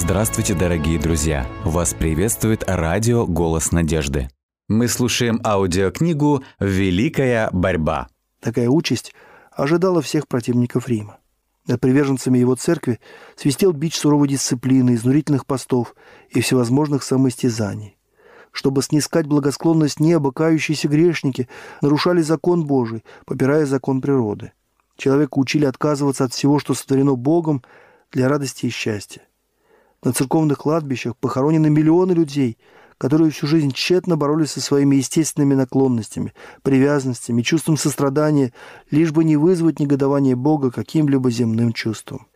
Здравствуйте, 0.00 0.54
дорогие 0.54 0.96
друзья! 0.96 1.44
Вас 1.64 1.92
приветствует 1.92 2.62
радио 2.68 3.26
«Голос 3.26 3.72
надежды». 3.72 4.30
Мы 4.68 4.86
слушаем 4.86 5.40
аудиокнигу 5.44 6.44
«Великая 6.60 7.50
борьба». 7.50 8.06
Такая 8.38 8.68
участь 8.68 9.12
ожидала 9.50 10.00
всех 10.00 10.28
противников 10.28 10.86
Рима. 10.88 11.18
Над 11.66 11.80
приверженцами 11.80 12.38
его 12.38 12.54
церкви 12.54 13.00
свистел 13.34 13.72
бич 13.72 13.96
суровой 13.96 14.28
дисциплины, 14.28 14.94
изнурительных 14.94 15.44
постов 15.44 15.96
и 16.30 16.40
всевозможных 16.42 17.02
самоистязаний. 17.02 17.98
Чтобы 18.52 18.84
снискать 18.84 19.26
благосклонность 19.26 19.98
неба, 19.98 20.30
кающиеся 20.30 20.86
грешники 20.86 21.48
нарушали 21.82 22.22
закон 22.22 22.64
Божий, 22.64 23.02
попирая 23.26 23.66
закон 23.66 24.00
природы. 24.00 24.52
Человека 24.96 25.40
учили 25.40 25.64
отказываться 25.64 26.22
от 26.22 26.32
всего, 26.32 26.60
что 26.60 26.74
сотворено 26.74 27.16
Богом 27.16 27.64
для 28.12 28.28
радости 28.28 28.66
и 28.66 28.70
счастья. 28.70 29.22
На 30.04 30.12
церковных 30.12 30.58
кладбищах 30.58 31.16
похоронены 31.16 31.70
миллионы 31.70 32.12
людей, 32.12 32.56
которые 32.98 33.30
всю 33.30 33.46
жизнь 33.46 33.72
тщетно 33.72 34.16
боролись 34.16 34.52
со 34.52 34.60
своими 34.60 34.96
естественными 34.96 35.54
наклонностями, 35.54 36.34
привязанностями, 36.62 37.42
чувством 37.42 37.76
сострадания, 37.76 38.52
лишь 38.90 39.12
бы 39.12 39.24
не 39.24 39.36
вызвать 39.36 39.80
негодование 39.80 40.36
Бога 40.36 40.70
каким-либо 40.70 41.30
земным 41.30 41.72
чувством. 41.72 42.28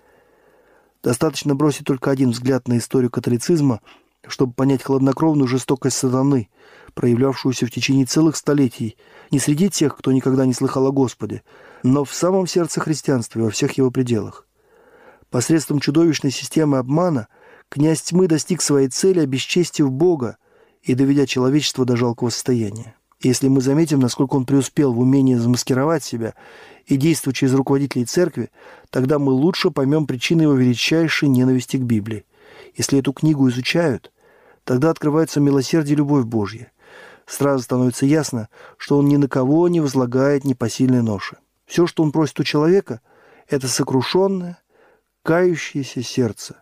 Достаточно 1.04 1.54
бросить 1.54 1.86
только 1.86 2.10
один 2.10 2.30
взгляд 2.30 2.66
на 2.68 2.78
историю 2.78 3.10
католицизма, 3.10 3.80
чтобы 4.26 4.52
понять 4.52 4.82
хладнокровную 4.82 5.48
жестокость 5.48 5.96
сатаны, 5.96 6.48
проявлявшуюся 6.94 7.66
в 7.66 7.70
течение 7.70 8.06
целых 8.06 8.36
столетий 8.36 8.96
не 9.30 9.38
среди 9.40 9.68
тех, 9.68 9.96
кто 9.96 10.12
никогда 10.12 10.46
не 10.46 10.52
слыхал 10.52 10.86
о 10.86 10.92
Господе, 10.92 11.42
но 11.82 12.04
в 12.04 12.12
самом 12.12 12.46
сердце 12.46 12.80
христианства 12.80 13.40
и 13.40 13.42
во 13.42 13.50
всех 13.50 13.72
его 13.78 13.90
пределах. 13.90 14.46
Посредством 15.30 15.78
чудовищной 15.78 16.32
системы 16.32 16.78
обмана– 16.78 17.28
Князь 17.72 18.02
тьмы 18.02 18.28
достиг 18.28 18.60
своей 18.60 18.88
цели, 18.88 19.20
обесчестив 19.20 19.90
Бога 19.90 20.36
и 20.82 20.92
доведя 20.92 21.24
человечество 21.24 21.86
до 21.86 21.96
жалкого 21.96 22.28
состояния. 22.28 22.94
Если 23.18 23.48
мы 23.48 23.62
заметим, 23.62 23.98
насколько 23.98 24.34
он 24.34 24.44
преуспел 24.44 24.92
в 24.92 24.98
умении 24.98 25.36
замаскировать 25.36 26.04
себя 26.04 26.34
и 26.84 26.98
действовать 26.98 27.38
через 27.38 27.54
руководителей 27.54 28.04
церкви, 28.04 28.50
тогда 28.90 29.18
мы 29.18 29.32
лучше 29.32 29.70
поймем 29.70 30.06
причины 30.06 30.42
его 30.42 30.52
величайшей 30.52 31.30
ненависти 31.30 31.78
к 31.78 31.80
Библии. 31.80 32.26
Если 32.74 32.98
эту 32.98 33.14
книгу 33.14 33.48
изучают, 33.48 34.12
тогда 34.64 34.90
открывается 34.90 35.40
милосердие 35.40 35.94
и 35.94 35.96
любовь 35.96 36.26
Божья. 36.26 36.70
Сразу 37.24 37.64
становится 37.64 38.04
ясно, 38.04 38.50
что 38.76 38.98
он 38.98 39.08
ни 39.08 39.16
на 39.16 39.28
кого 39.28 39.66
не 39.68 39.80
возлагает 39.80 40.44
непосильной 40.44 41.00
ноши. 41.00 41.38
Все, 41.64 41.86
что 41.86 42.02
он 42.02 42.12
просит 42.12 42.38
у 42.38 42.44
человека, 42.44 43.00
это 43.48 43.66
сокрушенное, 43.66 44.58
кающееся 45.22 46.02
сердце, 46.02 46.61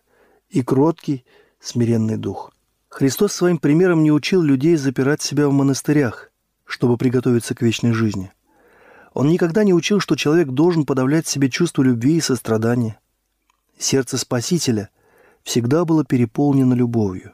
и 0.51 0.61
кроткий, 0.61 1.25
смиренный 1.59 2.17
дух. 2.17 2.51
Христос 2.89 3.33
своим 3.33 3.57
примером 3.57 4.03
не 4.03 4.11
учил 4.11 4.41
людей 4.41 4.75
запирать 4.75 5.21
себя 5.21 5.47
в 5.47 5.53
монастырях, 5.53 6.29
чтобы 6.65 6.97
приготовиться 6.97 7.55
к 7.55 7.61
вечной 7.61 7.93
жизни. 7.93 8.31
Он 9.13 9.29
никогда 9.29 9.63
не 9.63 9.73
учил, 9.73 9.99
что 9.99 10.15
человек 10.15 10.49
должен 10.49 10.85
подавлять 10.85 11.25
себе 11.25 11.49
чувство 11.49 11.83
любви 11.83 12.17
и 12.17 12.21
сострадания. 12.21 12.99
Сердце 13.77 14.17
Спасителя 14.17 14.89
всегда 15.43 15.85
было 15.85 16.05
переполнено 16.05 16.73
любовью. 16.73 17.33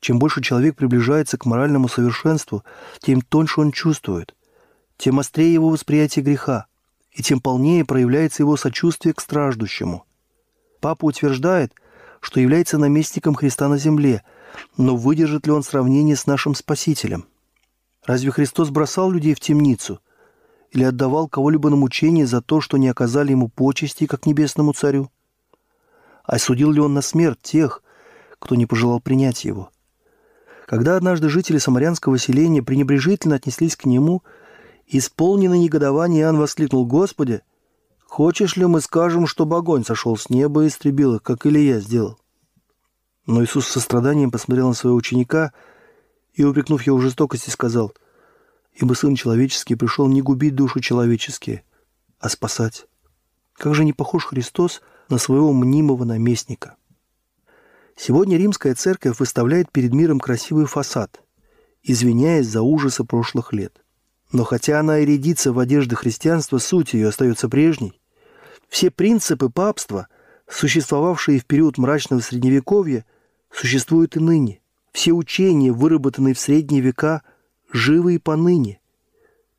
Чем 0.00 0.18
больше 0.18 0.42
человек 0.42 0.74
приближается 0.76 1.38
к 1.38 1.46
моральному 1.46 1.88
совершенству, 1.88 2.64
тем 3.00 3.20
тоньше 3.20 3.60
он 3.60 3.70
чувствует, 3.70 4.34
тем 4.96 5.20
острее 5.20 5.52
его 5.52 5.70
восприятие 5.70 6.24
греха, 6.24 6.66
и 7.12 7.22
тем 7.22 7.40
полнее 7.40 7.84
проявляется 7.84 8.42
его 8.42 8.56
сочувствие 8.56 9.14
к 9.14 9.20
страждущему. 9.20 10.04
Папа 10.80 11.04
утверждает, 11.04 11.72
что 12.22 12.38
является 12.40 12.78
наместником 12.78 13.34
Христа 13.34 13.68
на 13.68 13.76
земле, 13.76 14.22
но 14.78 14.96
выдержит 14.96 15.46
ли 15.46 15.52
он 15.52 15.64
сравнение 15.64 16.14
с 16.14 16.26
нашим 16.26 16.54
Спасителем? 16.54 17.26
Разве 18.06 18.30
Христос 18.30 18.70
бросал 18.70 19.10
людей 19.10 19.34
в 19.34 19.40
темницу 19.40 20.00
или 20.70 20.84
отдавал 20.84 21.28
кого-либо 21.28 21.68
на 21.68 21.76
мучение 21.76 22.26
за 22.26 22.40
то, 22.40 22.60
что 22.60 22.78
не 22.78 22.88
оказали 22.88 23.32
ему 23.32 23.48
почести, 23.48 24.06
как 24.06 24.24
небесному 24.24 24.72
царю? 24.72 25.10
Осудил 26.24 26.70
ли 26.70 26.80
он 26.80 26.94
на 26.94 27.02
смерть 27.02 27.42
тех, 27.42 27.82
кто 28.38 28.54
не 28.54 28.66
пожелал 28.66 29.00
принять 29.00 29.44
его? 29.44 29.70
Когда 30.66 30.96
однажды 30.96 31.28
жители 31.28 31.58
самарянского 31.58 32.18
селения 32.18 32.62
пренебрежительно 32.62 33.34
отнеслись 33.34 33.76
к 33.76 33.84
нему, 33.84 34.22
исполненный 34.86 35.58
негодования 35.58 36.22
Иоанн 36.22 36.38
воскликнул 36.38 36.86
«Господи, 36.86 37.42
Хочешь 38.12 38.56
ли 38.56 38.66
мы 38.66 38.82
скажем, 38.82 39.26
чтобы 39.26 39.56
огонь 39.56 39.86
сошел 39.86 40.18
с 40.18 40.28
неба 40.28 40.64
и 40.64 40.68
истребил 40.68 41.14
их, 41.14 41.22
как 41.22 41.46
Илья 41.46 41.80
сделал?» 41.80 42.18
Но 43.24 43.42
Иисус 43.42 43.66
со 43.66 43.80
страданием 43.80 44.30
посмотрел 44.30 44.68
на 44.68 44.74
своего 44.74 44.98
ученика 44.98 45.54
и, 46.34 46.44
упрекнув 46.44 46.82
его 46.82 46.98
в 46.98 47.00
жестокости, 47.00 47.48
сказал, 47.48 47.94
«Ибо 48.74 48.92
Сын 48.92 49.14
Человеческий 49.14 49.76
пришел 49.76 50.08
не 50.08 50.20
губить 50.20 50.54
души 50.54 50.82
человеческие, 50.82 51.64
а 52.18 52.28
спасать. 52.28 52.84
Как 53.54 53.74
же 53.74 53.82
не 53.82 53.94
похож 53.94 54.26
Христос 54.26 54.82
на 55.08 55.16
своего 55.16 55.54
мнимого 55.54 56.04
наместника?» 56.04 56.76
Сегодня 57.96 58.36
римская 58.36 58.74
церковь 58.74 59.20
выставляет 59.20 59.72
перед 59.72 59.94
миром 59.94 60.20
красивый 60.20 60.66
фасад, 60.66 61.22
извиняясь 61.82 62.46
за 62.46 62.60
ужасы 62.60 63.04
прошлых 63.04 63.54
лет. 63.54 63.82
Но 64.32 64.44
хотя 64.44 64.80
она 64.80 64.98
и 64.98 65.06
рядится 65.06 65.50
в 65.54 65.58
одежды 65.58 65.96
христианства, 65.96 66.58
суть 66.58 66.92
ее 66.92 67.08
остается 67.08 67.48
прежней. 67.48 68.01
Все 68.72 68.90
принципы 68.90 69.50
папства, 69.50 70.08
существовавшие 70.48 71.38
в 71.38 71.44
период 71.44 71.76
мрачного 71.76 72.22
Средневековья, 72.22 73.04
существуют 73.50 74.16
и 74.16 74.18
ныне. 74.18 74.62
Все 74.92 75.12
учения, 75.12 75.70
выработанные 75.70 76.32
в 76.32 76.38
средние 76.38 76.80
века, 76.80 77.20
живы 77.70 78.14
и 78.14 78.18
поныне. 78.18 78.80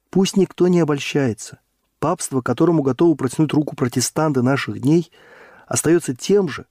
Пусть 0.10 0.36
никто 0.36 0.68
не 0.68 0.80
обольщается. 0.80 1.60
Папство, 2.00 2.42
которому 2.42 2.82
готовы 2.82 3.16
протянуть 3.16 3.54
руку 3.54 3.76
протестанты 3.76 4.42
наших 4.42 4.82
дней, 4.82 5.12
остается 5.68 6.16
тем 6.16 6.50
же, 6.50 6.66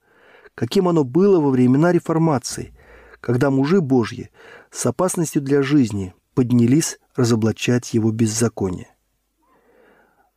каким 0.53 0.89
оно 0.89 1.05
было 1.05 1.39
во 1.39 1.49
времена 1.49 1.93
Реформации, 1.93 2.75
когда 3.21 3.51
мужи 3.51 3.79
Божьи 3.79 4.31
с 4.69 4.85
опасностью 4.85 5.41
для 5.41 5.63
жизни 5.63 6.13
поднялись 6.33 6.99
разоблачать 7.15 7.93
его 7.93 8.11
беззаконие. 8.11 8.89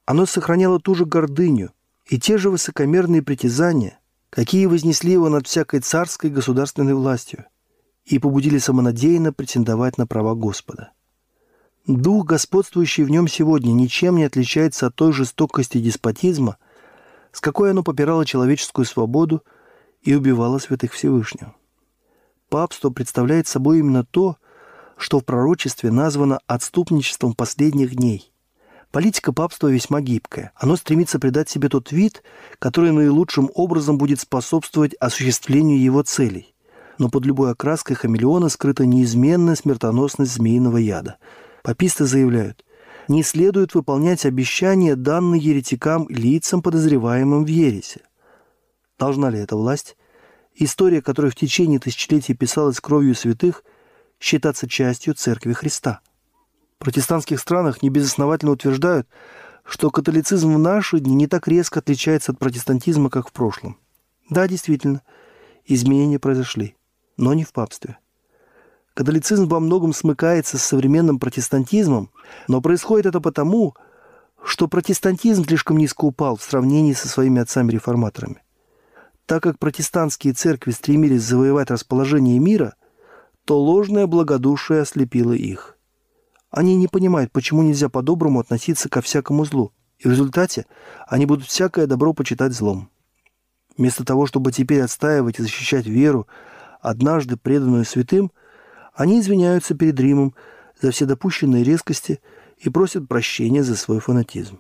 Оно 0.05 0.25
сохраняло 0.25 0.79
ту 0.79 0.95
же 0.95 1.05
гордыню, 1.05 1.73
и 2.07 2.19
те 2.19 2.39
же 2.39 2.51
высокомерные 2.51 3.23
притязания, 3.23 3.99
какие 4.31 4.67
вознесли 4.67 5.13
его 5.13 5.29
над 5.29 5.47
всякой 5.47 5.81
царской 5.81 6.31
государственной 6.31 6.95
властью 6.95 7.47
и 8.05 8.19
побудили 8.19 8.59
самонадеянно 8.59 9.33
претендовать 9.33 9.99
на 9.99 10.07
права 10.07 10.35
Господа. 10.35 10.93
Дух, 11.87 12.27
господствующий 12.27 13.05
в 13.05 13.11
нем 13.11 13.29
сегодня, 13.29 13.73
ничем 13.73 14.17
не 14.17 14.25
отличается 14.25 14.87
от 14.87 14.95
той 14.95 15.13
жестокости 15.13 15.79
деспотизма, 15.79 16.59
с 17.33 17.41
какой 17.41 17.71
оно 17.71 17.83
попирало 17.83 18.25
человеческую 18.25 18.85
свободу 18.85 19.43
и 20.03 20.15
убивало 20.15 20.59
святых 20.59 20.93
Всевышнего. 20.93 21.55
Папство 22.49 22.91
представляет 22.91 23.49
собой 23.49 23.81
именно 23.81 24.05
то, 24.05 24.37
что 24.97 25.19
в 25.19 25.25
пророчестве 25.25 25.91
названо 25.91 26.41
отступничеством 26.47 27.35
последних 27.35 27.97
дней– 27.97 28.33
Политика 28.97 29.31
папства 29.31 29.69
весьма 29.69 30.01
гибкая. 30.01 30.53
Оно 30.55 30.75
стремится 30.75 31.19
придать 31.19 31.51
себе 31.51 31.69
тот 31.69 31.93
вид, 31.93 32.23
который 32.59 32.93
наилучшим 32.93 33.51
образом 33.53 33.99
будет 33.99 34.21
способствовать 34.21 34.95
осуществлению 34.95 35.79
его 35.79 36.03
целей. 36.03 36.55
Но 36.97 37.11
под 37.11 37.27
любой 37.27 37.53
окраской 37.53 37.95
хамелеона 37.95 38.49
скрыта 38.49 38.87
неизменная 38.87 39.55
смертоносность 39.55 40.33
змеиного 40.33 40.79
яда. 40.79 41.19
Паписты 41.63 42.07
заявляют, 42.07 42.65
не 43.07 43.23
следует 43.23 43.75
выполнять 43.75 44.25
обещания, 44.25 44.97
данные 44.97 45.43
еретикам 45.43 46.09
лицам, 46.09 46.63
подозреваемым 46.63 47.45
в 47.45 47.49
ересе. 47.49 48.01
Должна 48.99 49.29
ли 49.29 49.39
эта 49.39 49.57
власть, 49.57 49.99
история 50.55 51.03
которой 51.03 51.31
в 51.31 51.37
течение 51.37 51.81
тысячелетий 51.81 52.35
писалась 52.35 52.81
кровью 52.81 53.15
святых, 53.15 53.63
считаться 54.19 54.67
частью 54.67 55.13
Церкви 55.13 55.53
Христа? 55.53 56.01
Протестантских 56.79 57.41
странах 57.41 57.83
небезосновательно 57.83 58.53
утверждают, 58.53 59.09
что 59.65 59.91
католицизм 59.91 60.55
в 60.55 60.59
наши 60.59 61.01
дни 61.01 61.15
не 61.15 61.27
так 61.27 61.49
резко 61.49 61.81
отличается 61.81 62.33
от 62.33 62.39
протестантизма, 62.39 63.11
как 63.11 63.29
в 63.29 63.33
прошлом. 63.33 63.79
Да, 64.31 64.47
действительно, 64.47 65.03
изменения 65.65 66.19
произошли, 66.19 66.77
но 67.17 67.35
не 67.35 67.45
в 67.45 67.53
папстве. 67.53 67.99
Католицизм 68.95 69.47
во 69.47 69.61
многом 69.61 69.93
смыкается 69.93 70.59
с 70.59 70.63
современным 70.63 71.19
протестантизмом, 71.19 72.11
но 72.49 72.61
происходит 72.61 73.07
это 73.07 73.21
потому, 73.21 73.75
что 74.43 74.69
протестантизм 74.69 75.45
слишком 75.45 75.77
низко 75.77 76.05
упал 76.05 76.37
в 76.37 76.43
сравнении 76.43 76.93
со 76.93 77.09
своими 77.09 77.41
отцами-реформаторами. 77.41 78.43
Так 79.27 79.43
как 79.43 79.59
протестантские 79.59 80.33
церкви 80.33 80.71
стремились 80.71 81.25
завоевать 81.25 81.71
расположение 81.71 82.39
мира, 82.39 82.75
то 83.45 83.61
ложное 83.61 84.07
благодушие 84.07 84.83
ослепило 84.83 85.33
их. 85.33 85.76
Они 86.57 86.75
не 86.75 86.89
понимают, 86.89 87.33
почему 87.33 87.61
нельзя 87.61 87.91
по-доброму 87.91 88.41
относиться 88.41 88.89
ко 88.89 89.03
всякому 89.03 89.45
злу. 89.45 89.73
И 89.99 90.09
в 90.09 90.11
результате 90.11 90.65
они 91.07 91.27
будут 91.27 91.49
всякое 91.49 91.87
добро 91.87 92.15
почитать 92.15 92.55
злом. 92.55 92.89
Вместо 93.77 94.07
того, 94.07 94.25
чтобы 94.25 94.53
теперь 94.53 94.81
отстаивать 94.81 95.39
и 95.39 95.43
защищать 95.43 95.85
веру, 95.85 96.27
однажды 96.81 97.37
преданную 97.37 97.85
святым, 97.85 98.33
они 98.95 99.21
извиняются 99.21 99.75
перед 99.75 100.01
Римом 100.01 100.35
за 100.81 100.93
все 100.93 101.05
допущенные 101.05 101.63
резкости 101.63 102.21
и 102.57 102.71
просят 102.71 103.07
прощения 103.07 103.63
за 103.63 103.77
свой 103.77 104.01
фанатизм. 104.01 104.59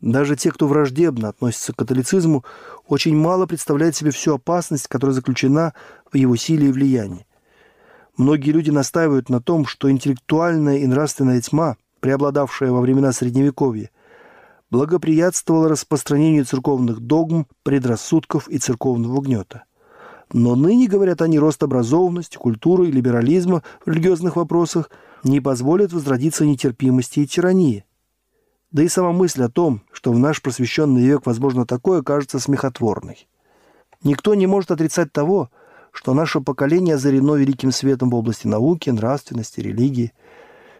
Даже 0.00 0.34
те, 0.34 0.50
кто 0.50 0.66
враждебно 0.66 1.28
относится 1.28 1.72
к 1.72 1.76
католицизму, 1.76 2.44
очень 2.88 3.16
мало 3.16 3.46
представляют 3.46 3.94
себе 3.94 4.10
всю 4.10 4.34
опасность, 4.34 4.88
которая 4.88 5.14
заключена 5.14 5.74
в 6.10 6.16
его 6.16 6.34
силе 6.34 6.70
и 6.70 6.72
влиянии. 6.72 7.24
Многие 8.16 8.50
люди 8.50 8.70
настаивают 8.70 9.28
на 9.28 9.40
том, 9.40 9.66
что 9.66 9.90
интеллектуальная 9.90 10.78
и 10.78 10.86
нравственная 10.86 11.40
тьма, 11.40 11.76
преобладавшая 12.00 12.70
во 12.70 12.80
времена 12.80 13.12
Средневековья, 13.12 13.90
благоприятствовала 14.70 15.68
распространению 15.68 16.44
церковных 16.44 17.00
догм, 17.00 17.46
предрассудков 17.62 18.48
и 18.48 18.58
церковного 18.58 19.20
гнета. 19.20 19.64
Но 20.32 20.54
ныне, 20.54 20.86
говорят 20.86 21.22
они, 21.22 21.38
рост 21.38 21.62
образованности, 21.62 22.36
культуры 22.36 22.88
и 22.88 22.92
либерализма 22.92 23.62
в 23.84 23.88
религиозных 23.88 24.36
вопросах 24.36 24.90
не 25.24 25.40
позволит 25.40 25.92
возродиться 25.92 26.46
нетерпимости 26.46 27.20
и 27.20 27.26
тирании. 27.26 27.84
Да 28.70 28.84
и 28.84 28.88
сама 28.88 29.10
мысль 29.10 29.42
о 29.42 29.48
том, 29.48 29.82
что 29.92 30.12
в 30.12 30.18
наш 30.18 30.40
просвещенный 30.40 31.04
век 31.04 31.26
возможно 31.26 31.66
такое, 31.66 32.02
кажется 32.02 32.38
смехотворной. 32.38 33.28
Никто 34.04 34.34
не 34.34 34.46
может 34.46 34.70
отрицать 34.70 35.12
того, 35.12 35.50
что 35.92 36.14
наше 36.14 36.40
поколение 36.40 36.94
озарено 36.94 37.34
великим 37.34 37.72
светом 37.72 38.10
в 38.10 38.14
области 38.14 38.46
науки, 38.46 38.90
нравственности, 38.90 39.60
религии. 39.60 40.12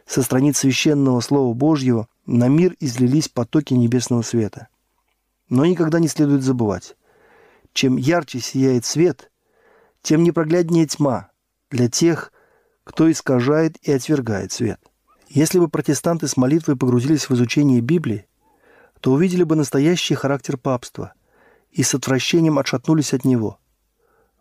Со 0.07 0.23
страниц 0.23 0.59
священного 0.59 1.21
Слова 1.21 1.53
Божьего 1.55 2.09
на 2.27 2.49
мир 2.49 2.75
излились 2.81 3.29
потоки 3.29 3.75
небесного 3.75 4.23
света. 4.23 4.69
Но 5.49 5.65
никогда 5.67 5.99
не 5.99 6.09
следует 6.09 6.43
забывать, 6.43 6.97
чем 7.73 7.97
ярче 7.97 8.41
сияет 8.41 8.85
свет, 8.85 9.31
тем 10.03 10.23
непрогляднее 10.23 10.87
тьма 10.87 11.31
для 11.71 11.89
тех, 11.89 12.33
кто 12.85 13.11
искажает 13.11 13.77
и 13.83 13.93
отвергает 13.93 14.53
свет. 14.53 14.81
Если 15.29 15.61
бы 15.61 15.69
протестанты 15.69 16.27
с 16.27 16.37
молитвой 16.37 16.77
погрузились 16.77 17.29
в 17.29 17.35
изучение 17.35 17.81
Библии, 17.81 18.27
то 19.01 19.13
увидели 19.13 19.45
бы 19.45 19.55
настоящий 19.55 20.17
характер 20.17 20.57
папства 20.57 21.15
и 21.71 21.85
с 21.85 21.95
отвращением 21.95 22.59
отшатнулись 22.59 23.15
от 23.15 23.25
него. 23.25 23.60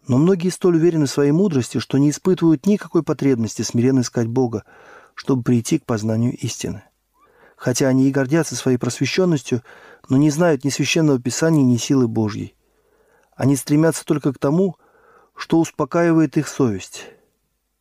Но 0.09 0.17
многие 0.17 0.49
столь 0.49 0.77
уверены 0.77 1.05
в 1.05 1.11
своей 1.11 1.31
мудрости, 1.31 1.77
что 1.77 1.99
не 1.99 2.09
испытывают 2.09 2.65
никакой 2.65 3.03
потребности 3.03 3.61
смиренно 3.61 3.99
искать 3.99 4.25
Бога, 4.27 4.63
чтобы 5.13 5.43
прийти 5.43 5.77
к 5.77 5.85
познанию 5.85 6.35
истины. 6.35 6.81
Хотя 7.55 7.87
они 7.89 8.09
и 8.09 8.11
гордятся 8.11 8.55
своей 8.55 8.77
просвещенностью, 8.77 9.61
но 10.09 10.17
не 10.17 10.31
знают 10.31 10.63
ни 10.63 10.69
священного 10.69 11.19
писания, 11.19 11.61
ни 11.61 11.77
силы 11.77 12.07
Божьей. 12.07 12.55
Они 13.35 13.55
стремятся 13.55 14.03
только 14.03 14.33
к 14.33 14.39
тому, 14.39 14.77
что 15.35 15.59
успокаивает 15.59 16.37
их 16.37 16.47
совесть. 16.47 17.05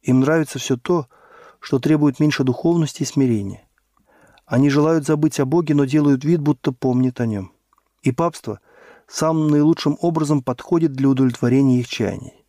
Им 0.03 0.21
нравится 0.21 0.59
все 0.59 0.77
то, 0.77 1.07
что 1.61 1.79
требует 1.79 2.21
меньше 2.21 2.45
духовности 2.45 3.05
и 3.05 3.07
смирения. 3.07 3.67
Они 4.45 4.69
желают 4.69 5.07
забыть 5.07 5.41
о 5.41 5.47
Боге, 5.47 5.75
но 5.75 5.87
делают 5.87 6.27
вид, 6.27 6.43
будто 6.43 6.73
помнят 6.73 7.23
о 7.23 7.27
нем. 7.27 7.53
И 8.03 8.13
папство 8.13 8.61
самым 9.09 9.49
наилучшим 9.49 9.99
образом 10.01 10.43
подходит 10.43 10.93
для 10.93 11.09
удовлетворения 11.09 11.81
их 11.81 11.89
чаяний. 11.89 12.45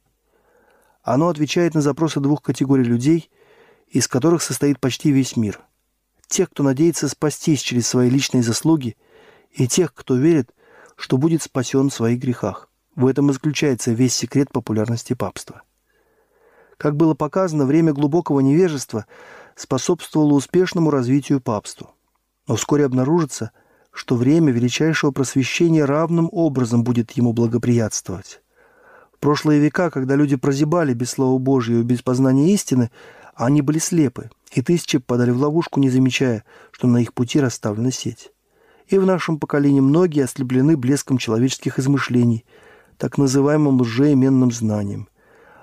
Оно 1.02 1.30
отвечает 1.30 1.74
на 1.74 1.82
запросы 1.82 2.20
двух 2.20 2.42
категорий 2.42 2.84
людей, 2.84 3.32
из 3.88 4.08
которых 4.08 4.44
состоит 4.44 4.80
почти 4.80 5.12
весь 5.12 5.36
мир. 5.36 5.62
Тех, 6.28 6.50
кто 6.52 6.62
надеется 6.62 7.08
спастись 7.08 7.62
через 7.62 7.88
свои 7.88 8.10
личные 8.10 8.44
заслуги, 8.44 8.96
и 9.52 9.68
тех, 9.68 9.94
кто 9.94 10.16
верит, 10.16 10.54
что 10.96 11.18
будет 11.18 11.42
спасен 11.42 11.90
в 11.90 11.94
своих 11.94 12.20
грехах. 12.20 12.70
В 12.96 13.08
этом 13.08 13.30
и 13.30 13.34
заключается 13.34 13.92
весь 13.92 14.14
секрет 14.14 14.52
популярности 14.52 15.14
папства. 15.14 15.64
Как 16.78 16.96
было 16.96 17.14
показано, 17.14 17.66
время 17.66 17.94
глубокого 17.94 18.42
невежества 18.42 19.06
способствовало 19.56 20.34
успешному 20.34 20.92
развитию 20.92 21.42
папству. 21.42 21.92
Но 22.48 22.56
вскоре 22.56 22.86
обнаружится, 22.86 23.52
что 23.92 24.16
время 24.16 24.52
величайшего 24.52 25.12
просвещения 25.12 25.86
равным 25.86 26.30
образом 26.32 26.84
будет 26.84 27.12
ему 27.12 27.34
благоприятствовать. 27.34 28.42
В 29.14 29.20
прошлые 29.20 29.60
века, 29.60 29.90
когда 29.90 30.16
люди 30.16 30.36
прозябали 30.36 30.94
без 30.94 31.12
Слова 31.12 31.38
Божьего 31.40 31.82
и 31.82 31.84
без 31.84 32.02
познания 32.02 32.54
истины, 32.54 32.92
они 33.36 33.62
были 33.62 33.80
слепы, 33.80 34.30
и 34.52 34.62
тысячи 34.62 34.98
подали 34.98 35.32
в 35.32 35.38
ловушку, 35.38 35.80
не 35.80 35.90
замечая, 35.90 36.44
что 36.72 36.88
на 36.88 36.98
их 36.98 37.14
пути 37.14 37.40
расставлена 37.40 37.92
сеть. 37.92 38.32
И 38.88 38.98
в 38.98 39.06
нашем 39.06 39.40
поколении 39.40 39.82
многие 39.82 40.24
ослеплены 40.24 40.78
блеском 40.78 41.18
человеческих 41.18 41.80
измышлений, 41.80 42.46
так 42.98 43.18
называемым 43.18 43.82
лжеименным 43.82 44.52
знанием– 44.52 45.08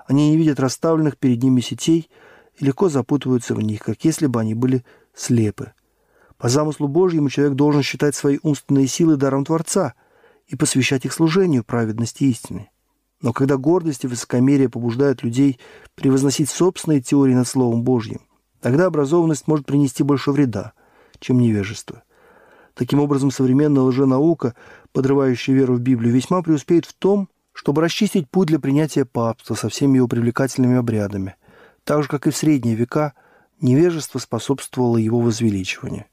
они 0.07 0.31
не 0.31 0.37
видят 0.37 0.59
расставленных 0.59 1.17
перед 1.17 1.43
ними 1.43 1.61
сетей 1.61 2.09
и 2.57 2.65
легко 2.65 2.89
запутываются 2.89 3.53
в 3.53 3.61
них, 3.61 3.81
как 3.81 4.03
если 4.03 4.25
бы 4.25 4.39
они 4.39 4.55
были 4.55 4.83
слепы. 5.13 5.73
По 6.37 6.49
замыслу 6.49 6.87
Божьему 6.87 7.29
человек 7.29 7.55
должен 7.55 7.81
считать 7.81 8.15
свои 8.15 8.37
умственные 8.43 8.87
силы 8.87 9.15
даром 9.17 9.43
Творца 9.43 9.95
и 10.45 10.55
посвящать 10.55 11.05
их 11.05 11.13
служению 11.13 11.63
праведности 11.63 12.25
истины. 12.25 12.69
Но 13.21 13.33
когда 13.33 13.57
гордость 13.57 14.03
и 14.03 14.07
высокомерие 14.07 14.69
побуждают 14.69 15.23
людей 15.23 15.59
превозносить 15.95 16.49
собственные 16.49 17.01
теории 17.01 17.33
над 17.33 17.47
Словом 17.47 17.83
Божьим, 17.83 18.21
тогда 18.61 18.85
образованность 18.85 19.47
может 19.47 19.65
принести 19.65 20.03
больше 20.03 20.31
вреда, 20.31 20.73
чем 21.19 21.39
невежество. 21.39 22.03
Таким 22.75 22.99
образом, 22.99 23.31
современная 23.31 23.81
лженаука, 23.81 24.53
подрывающая 24.91 25.55
веру 25.55 25.73
в 25.73 25.79
Библию, 25.79 26.13
весьма 26.13 26.43
преуспеет 26.43 26.85
в 26.85 26.93
том, 26.93 27.27
чтобы 27.53 27.81
расчистить 27.81 28.29
путь 28.29 28.49
для 28.49 28.59
принятия 28.59 29.03
папства 29.03 29.55
со 29.55 29.67
всеми 29.69 29.97
его 29.97 30.07
привлекательными 30.07 30.77
обрядами. 30.77 31.35
Так 31.83 32.03
же, 32.03 32.09
как 32.09 32.27
и 32.27 32.29
в 32.29 32.37
средние 32.37 32.75
века, 32.75 33.13
невежество 33.59 34.19
способствовало 34.19 34.97
его 34.97 35.19
возвеличиванию. 35.19 36.05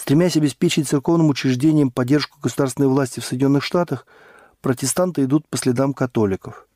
Стремясь 0.00 0.34
обеспечить 0.34 0.88
церковным 0.88 1.28
учреждениям 1.28 1.90
поддержку 1.90 2.38
государственной 2.40 2.88
власти 2.88 3.20
в 3.20 3.24
Соединенных 3.26 3.62
Штатах, 3.62 4.06
протестанты 4.62 5.24
идут 5.24 5.46
по 5.46 5.58
следам 5.58 5.92
католиков. 5.92 6.66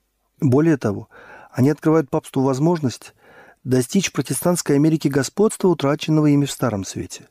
Более 0.42 0.76
того, 0.76 1.08
они 1.50 1.70
открывают 1.70 2.10
папству 2.10 2.42
возможность 2.42 3.14
достичь 3.64 4.12
протестантской 4.12 4.76
Америке 4.76 5.08
господства, 5.08 5.68
утраченного 5.68 6.26
ими 6.26 6.44
в 6.44 6.50
Старом 6.50 6.84
Свете. 6.84 7.30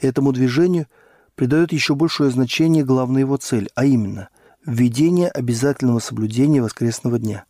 Этому 0.00 0.32
движению 0.32 0.86
придает 1.34 1.70
еще 1.70 1.94
большее 1.94 2.30
значение 2.30 2.82
главная 2.82 3.20
его 3.20 3.36
цель, 3.36 3.68
а 3.74 3.84
именно 3.84 4.30
введение 4.64 5.28
обязательного 5.28 5.98
соблюдения 5.98 6.62
воскресного 6.62 7.18
дня. 7.18 7.44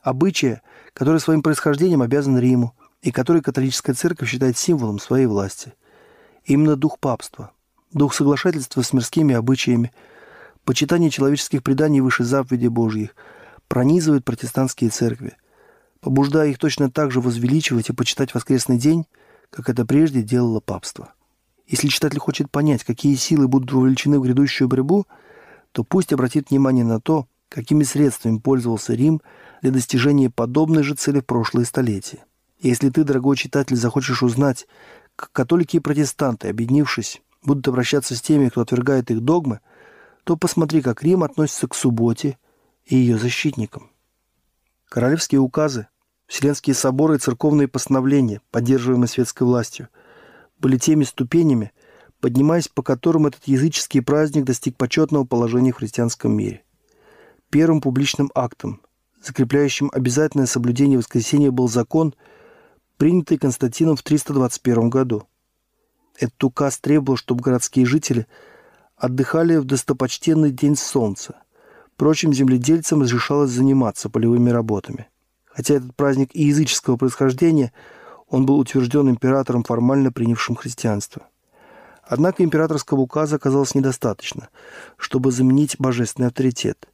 Обычая, 0.00 0.62
который 0.92 1.18
своим 1.18 1.42
происхождением 1.42 2.02
обязан 2.02 2.38
Риму 2.38 2.76
и 3.02 3.10
который 3.10 3.42
католическая 3.42 3.96
церковь 3.96 4.30
считает 4.30 4.56
символом 4.56 5.00
своей 5.00 5.26
власти. 5.26 5.74
Именно 6.46 6.76
дух 6.76 6.98
папства, 6.98 7.52
дух 7.92 8.14
соглашательства 8.14 8.82
с 8.82 8.92
мирскими 8.92 9.34
обычаями, 9.34 9.92
почитание 10.64 11.10
человеческих 11.10 11.62
преданий 11.62 12.00
выше 12.00 12.24
заповедей 12.24 12.68
Божьих 12.68 13.14
пронизывает 13.68 14.24
протестантские 14.24 14.90
церкви, 14.90 15.36
побуждая 16.00 16.48
их 16.48 16.58
точно 16.58 16.90
так 16.90 17.10
же 17.10 17.20
возвеличивать 17.20 17.90
и 17.90 17.92
почитать 17.92 18.32
воскресный 18.32 18.78
день, 18.78 19.06
как 19.50 19.68
это 19.68 19.84
прежде 19.84 20.22
делало 20.22 20.60
папство. 20.60 21.12
Если 21.66 21.88
читатель 21.88 22.20
хочет 22.20 22.50
понять, 22.50 22.84
какие 22.84 23.16
силы 23.16 23.48
будут 23.48 23.72
вовлечены 23.72 24.18
в 24.18 24.22
грядущую 24.22 24.68
борьбу– 24.68 25.06
то 25.76 25.84
пусть 25.84 26.10
обратит 26.14 26.48
внимание 26.48 26.86
на 26.86 27.02
то, 27.02 27.28
какими 27.50 27.82
средствами 27.82 28.38
пользовался 28.38 28.94
Рим 28.94 29.20
для 29.60 29.70
достижения 29.70 30.30
подобной 30.30 30.82
же 30.82 30.94
цели 30.94 31.20
в 31.20 31.26
прошлые 31.26 31.66
столетия. 31.66 32.24
если 32.60 32.88
ты, 32.88 33.04
дорогой 33.04 33.36
читатель, 33.36 33.76
захочешь 33.76 34.22
узнать, 34.22 34.66
католики 35.16 35.76
и 35.76 35.80
протестанты, 35.80 36.48
объединившись, 36.48 37.22
будут 37.42 37.66
обращаться 37.68 38.14
с 38.14 38.22
теми, 38.22 38.48
кто 38.48 38.60
отвергает 38.60 39.10
их 39.10 39.22
догмы, 39.22 39.60
то 40.24 40.36
посмотри, 40.36 40.82
как 40.82 41.02
Рим 41.02 41.22
относится 41.22 41.68
к 41.68 41.74
субботе 41.74 42.38
и 42.84 42.96
ее 42.96 43.18
защитникам. 43.18 43.90
Королевские 44.88 45.40
указы, 45.40 45.88
Вселенские 46.26 46.74
соборы 46.74 47.16
и 47.16 47.18
церковные 47.18 47.68
постановления, 47.68 48.40
поддерживаемые 48.50 49.08
светской 49.08 49.44
властью, 49.44 49.88
были 50.58 50.76
теми 50.76 51.04
ступенями, 51.04 51.72
поднимаясь 52.20 52.68
по 52.68 52.82
которым 52.82 53.26
этот 53.26 53.44
языческий 53.44 54.02
праздник 54.02 54.44
достиг 54.44 54.76
почетного 54.76 55.24
положения 55.24 55.72
в 55.72 55.76
христианском 55.76 56.32
мире. 56.32 56.62
Первым 57.50 57.80
публичным 57.80 58.30
актом, 58.34 58.80
закрепляющим 59.22 59.90
обязательное 59.92 60.46
соблюдение 60.46 60.98
воскресения, 60.98 61.50
был 61.50 61.68
закон, 61.68 62.14
принятый 62.96 63.38
Константином 63.38 63.96
в 63.96 64.02
321 64.02 64.90
году. 64.90 65.26
Этот 66.18 66.42
указ 66.44 66.78
требовал, 66.78 67.16
чтобы 67.16 67.42
городские 67.42 67.86
жители 67.86 68.26
отдыхали 68.96 69.56
в 69.56 69.64
достопочтенный 69.64 70.50
день 70.50 70.76
солнца. 70.76 71.36
Впрочем, 71.94 72.32
земледельцам 72.32 73.02
разрешалось 73.02 73.50
заниматься 73.50 74.08
полевыми 74.08 74.50
работами. 74.50 75.08
Хотя 75.44 75.74
этот 75.74 75.94
праздник 75.94 76.30
и 76.32 76.44
языческого 76.44 76.96
происхождения, 76.96 77.72
он 78.28 78.46
был 78.46 78.58
утвержден 78.58 79.08
императором, 79.08 79.64
формально 79.64 80.12
принявшим 80.12 80.56
христианство– 80.56 81.28
Однако 82.06 82.44
императорского 82.44 83.00
указа 83.00 83.36
оказалось 83.36 83.74
недостаточно, 83.74 84.48
чтобы 84.96 85.32
заменить 85.32 85.76
божественный 85.78 86.28
авторитет. 86.28 86.88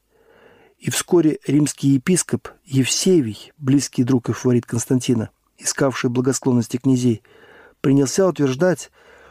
И 0.79 0.91
вскоре 0.91 1.39
римский 1.47 1.91
епископ 1.91 2.49
Евсевий, 2.65 3.53
близкий 3.59 4.05
друг 4.05 4.31
и 4.31 4.33
фаворит 4.33 4.65
Константина, 4.65 5.31
искавший 5.59 6.11
благосклонности 6.11 6.77
князей, 6.77 7.23
принялся 7.81 8.27
утверждать, 8.27 8.91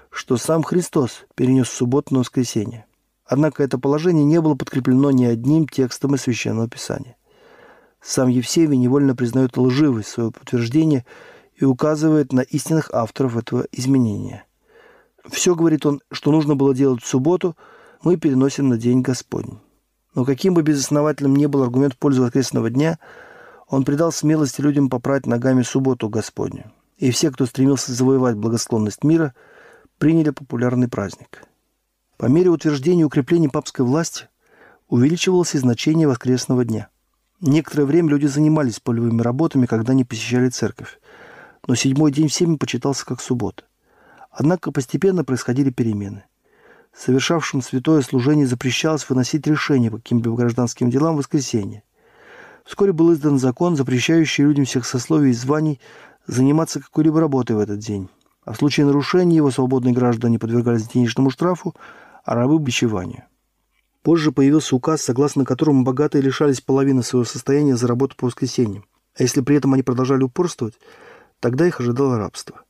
что 0.09 0.37
сам 0.37 0.63
Христос 0.63 1.25
перенес 1.35 1.69
субботу 1.69 2.13
на 2.13 2.19
воскресенье. 2.19 2.85
Однако 3.25 3.63
это 3.63 3.77
положение 3.77 4.25
не 4.25 4.41
было 4.41 4.55
подкреплено 4.55 5.11
ни 5.11 5.23
одним 5.23 5.67
текстом 5.67 6.15
из 6.15 6.23
Священного 6.23 6.67
Писания. 6.67 7.15
Сам 8.01 8.27
Евсевий 8.27 8.77
невольно 8.77 9.15
признает 9.15 9.57
лживость 9.57 10.09
своего 10.09 10.33
утверждения 10.41 11.05
и 11.55 11.63
указывает 11.63 12.33
на 12.33 12.41
истинных 12.41 12.91
авторов 12.91 13.37
этого 13.37 13.67
изменения. 13.71 14.43
Все, 15.29 15.55
говорит 15.55 15.85
он, 15.85 16.01
что 16.11 16.31
нужно 16.31 16.55
было 16.55 16.73
делать 16.73 17.03
в 17.03 17.07
субботу, 17.07 17.55
мы 18.03 18.17
переносим 18.17 18.69
на 18.69 18.77
день 18.77 19.01
Господень. 19.01 19.59
Но 20.15 20.25
каким 20.25 20.53
бы 20.53 20.63
безосновательным 20.63 21.35
ни 21.35 21.45
был 21.45 21.63
аргумент 21.63 21.93
в 21.93 21.97
пользу 21.97 22.23
воскресного 22.23 22.69
дня, 22.69 22.99
он 23.71 23.85
придал 23.85 24.11
смелости 24.11 24.59
людям 24.59 24.89
попрать 24.89 25.25
ногами 25.25 25.63
субботу 25.63 26.09
Господню. 26.09 26.71
И 26.97 27.09
все, 27.09 27.31
кто 27.31 27.45
стремился 27.45 27.93
завоевать 27.93 28.35
благосклонность 28.35 29.03
мира, 29.03 29.33
приняли 29.97 30.29
популярный 30.31 30.89
праздник. 30.89 31.43
По 32.17 32.25
мере 32.25 32.49
утверждения 32.49 33.01
и 33.01 33.05
укрепления 33.05 33.49
папской 33.49 33.85
власти 33.85 34.27
увеличивалось 34.89 35.55
и 35.55 35.57
значение 35.57 36.05
воскресного 36.05 36.65
дня. 36.65 36.89
Некоторое 37.39 37.85
время 37.85 38.09
люди 38.09 38.25
занимались 38.25 38.81
полевыми 38.81 39.21
работами, 39.21 39.65
когда 39.65 39.93
не 39.93 40.03
посещали 40.03 40.49
церковь. 40.49 40.99
Но 41.65 41.73
седьмой 41.73 42.11
день 42.11 42.27
всеми 42.27 42.57
почитался 42.57 43.05
как 43.05 43.21
суббота. 43.21 43.63
Однако 44.29 44.73
постепенно 44.73 45.23
происходили 45.23 45.69
перемены 45.69 46.25
совершавшим 46.93 47.61
святое 47.61 48.01
служение 48.01 48.45
запрещалось 48.45 49.09
выносить 49.09 49.47
решения 49.47 49.89
по 49.89 49.97
каким-либо 49.97 50.35
гражданским 50.35 50.89
делам 50.89 51.15
в 51.15 51.19
воскресенье. 51.19 51.83
Вскоре 52.65 52.93
был 52.93 53.13
издан 53.13 53.39
закон, 53.39 53.75
запрещающий 53.75 54.43
людям 54.43 54.65
всех 54.65 54.85
сословий 54.85 55.31
и 55.31 55.33
званий 55.33 55.79
заниматься 56.27 56.79
какой-либо 56.79 57.19
работой 57.19 57.55
в 57.55 57.59
этот 57.59 57.79
день. 57.79 58.09
А 58.43 58.53
в 58.53 58.57
случае 58.57 58.85
нарушения 58.85 59.35
его 59.35 59.51
свободные 59.51 59.93
граждане 59.93 60.39
подвергались 60.39 60.87
денежному 60.87 61.29
штрафу, 61.29 61.75
а 62.23 62.35
рабы– 62.35 62.59
бичеванию. 62.59 63.23
Позже 64.03 64.31
появился 64.31 64.75
указ, 64.75 65.01
согласно 65.01 65.45
которому 65.45 65.83
богатые 65.83 66.23
лишались 66.23 66.61
половины 66.61 67.03
своего 67.03 67.25
состояния 67.25 67.75
за 67.75 67.87
работу 67.87 68.15
по 68.15 68.25
воскресеньям. 68.25 68.85
А 69.15 69.23
если 69.23 69.41
при 69.41 69.57
этом 69.57 69.73
они 69.73 69.83
продолжали 69.83 70.23
упорствовать, 70.23 70.75
тогда 71.39 71.67
их 71.67 71.79
ожидало 71.79 72.17
рабство. 72.17 72.61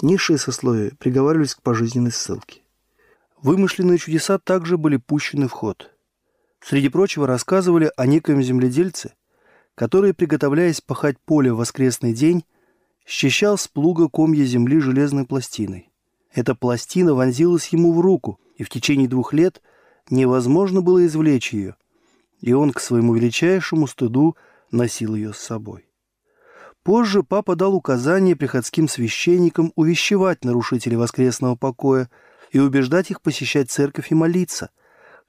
Низшие 0.00 0.38
сословия 0.38 0.92
приговаривались 0.98 1.54
к 1.54 1.62
пожизненной 1.62 2.12
ссылке. 2.12 2.60
Вымышленные 3.40 3.98
чудеса 3.98 4.38
также 4.38 4.76
были 4.76 4.96
пущены 4.98 5.48
в 5.48 5.52
ход. 5.52 5.90
Среди 6.62 6.88
прочего 6.88 7.26
рассказывали 7.26 7.90
о 7.96 8.06
некоем 8.06 8.40
земледельце, 8.42 9.14
который, 9.74 10.14
приготовляясь 10.14 10.80
пахать 10.80 11.18
поле 11.18 11.52
в 11.52 11.56
воскресный 11.56 12.12
день, 12.12 12.44
счищал 13.04 13.58
с 13.58 13.66
плуга 13.66 14.08
комья 14.08 14.44
земли 14.44 14.78
железной 14.78 15.26
пластиной. 15.26 15.90
Эта 16.32 16.54
пластина 16.54 17.14
вонзилась 17.14 17.68
ему 17.68 17.92
в 17.92 18.00
руку, 18.00 18.38
и 18.56 18.62
в 18.62 18.70
течение 18.70 19.08
двух 19.08 19.32
лет 19.32 19.60
невозможно 20.08 20.82
было 20.82 21.04
извлечь 21.04 21.52
ее, 21.52 21.74
и 22.40 22.52
он 22.52 22.72
к 22.72 22.80
своему 22.80 23.14
величайшему 23.14 23.86
стыду 23.88 24.36
носил 24.70 25.16
ее 25.16 25.32
с 25.32 25.38
собой. 25.38 25.86
Позже 26.84 27.22
папа 27.22 27.56
дал 27.56 27.74
указание 27.74 28.36
приходским 28.36 28.88
священникам 28.88 29.72
увещевать 29.74 30.44
нарушителей 30.44 30.96
воскресного 30.96 31.56
покоя– 31.56 32.08
и 32.52 32.58
убеждать 32.58 33.10
их 33.10 33.20
посещать 33.20 33.70
церковь 33.70 34.12
и 34.12 34.14
молиться, 34.14 34.70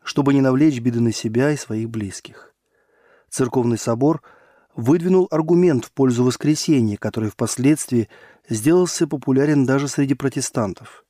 чтобы 0.04 0.34
не 0.34 0.42
навлечь 0.42 0.80
беды 0.80 1.00
на 1.00 1.12
себя 1.12 1.52
и 1.52 1.58
своих 1.58 1.90
близких. 1.90 2.54
Церковный 3.30 3.78
собор 3.78 4.22
выдвинул 4.76 5.28
аргумент 5.32 5.86
в 5.86 5.92
пользу 5.92 6.24
воскресения, 6.24 6.98
который 6.98 7.30
впоследствии 7.30 8.10
сделался 8.50 9.08
популярен 9.08 9.66
даже 9.66 9.88
среди 9.88 10.14
протестантов. 10.14 11.06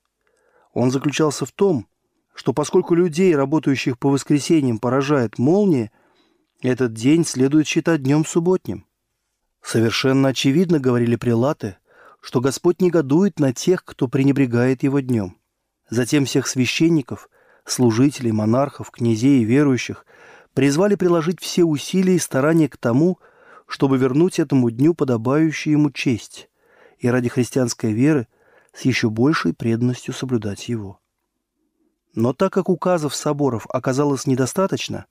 Он 0.74 0.92
заключался 0.92 1.46
в 1.46 1.52
том, 1.52 1.88
что 2.34 2.54
поскольку 2.54 2.96
людей, 2.96 3.36
работающих 3.36 4.00
по 4.00 4.10
воскресеньям, 4.10 4.80
поражает 4.80 5.38
молния, 5.38 5.92
этот 6.62 6.94
день 6.94 7.26
следует 7.26 7.68
считать 7.68 8.04
днем 8.04 8.26
субботним. 8.26 8.86
Совершенно 9.62 10.30
очевидно, 10.30 10.80
говорили 10.80 11.16
прилаты, 11.16 11.78
что 12.22 12.42
Господь 12.42 12.82
негодует 12.82 13.40
на 13.40 13.54
тех, 13.54 13.84
кто 13.84 14.08
пренебрегает 14.08 14.84
его 14.84 15.00
днем. 15.00 15.38
Затем 15.90 16.26
всех 16.26 16.48
священников, 16.48 17.30
служителей, 17.66 18.32
монархов, 18.32 18.92
князей 18.92 19.42
и 19.42 19.46
верующих 19.46 20.06
призвали 20.54 20.96
приложить 20.96 21.42
все 21.42 21.64
усилия 21.64 22.16
и 22.16 22.20
старания 22.20 22.70
к 22.70 22.78
тому, 22.78 23.20
чтобы 23.68 23.98
вернуть 23.98 24.40
этому 24.40 24.70
дню 24.70 24.94
подобающую 24.94 25.74
ему 25.74 25.92
честь 25.92 26.50
и 27.00 27.08
ради 27.08 27.30
христианской 27.30 27.94
веры 27.94 28.28
с 28.74 28.82
еще 28.82 29.10
большей 29.10 29.54
преданностью 29.54 30.14
соблюдать 30.14 30.70
его. 30.70 31.00
Но 32.14 32.34
так 32.34 32.54
как 32.54 32.70
указов 32.70 33.16
соборов 33.16 33.66
оказалось 33.70 34.28
недостаточно, 34.28 35.06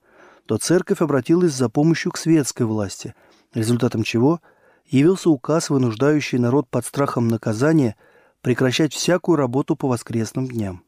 то 0.46 0.58
церковь 0.58 1.00
обратилась 1.00 1.52
за 1.52 1.68
помощью 1.68 2.12
к 2.12 2.16
светской 2.16 2.64
власти, 2.64 3.14
результатом 3.54 4.02
чего 4.02 4.40
явился 4.86 5.30
указ, 5.30 5.70
вынуждающий 5.70 6.38
народ 6.38 6.68
под 6.68 6.86
страхом 6.86 7.28
наказания– 7.28 7.96
прекращать 8.42 8.92
всякую 8.92 9.36
работу 9.36 9.76
по 9.76 9.88
воскресным 9.88 10.48
дням. 10.48 10.84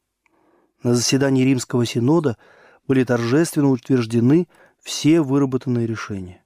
На 0.85 0.95
заседании 0.95 1.45
Римского 1.45 1.87
Синода 1.87 2.37
были 2.87 3.05
торжественно 3.05 3.71
утверждены 3.71 4.47
все 4.83 5.23
выработанные 5.23 5.87
решения. 5.87 6.45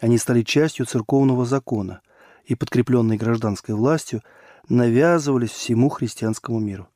Они 0.00 0.16
стали 0.16 0.42
частью 0.42 0.86
церковного 0.86 1.44
закона 1.44 2.00
и, 2.44 2.54
подкрепленные 2.54 3.18
гражданской 3.18 3.74
властью, 3.74 4.22
навязывались 4.68 5.50
всему 5.50 5.88
христианскому 5.88 6.60
миру. 6.60 6.88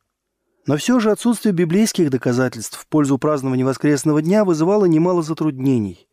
Но 0.67 0.77
все 0.77 1.01
же 1.01 1.11
отсутствие 1.11 1.53
библейских 1.53 2.11
доказательств 2.11 2.79
в 2.79 2.87
пользу 2.87 3.19
празднования 3.19 3.65
воскресного 3.65 4.23
дня 4.23 4.45
вызывало 4.45 4.85
немало 4.85 5.23
затруднений. 5.23 6.07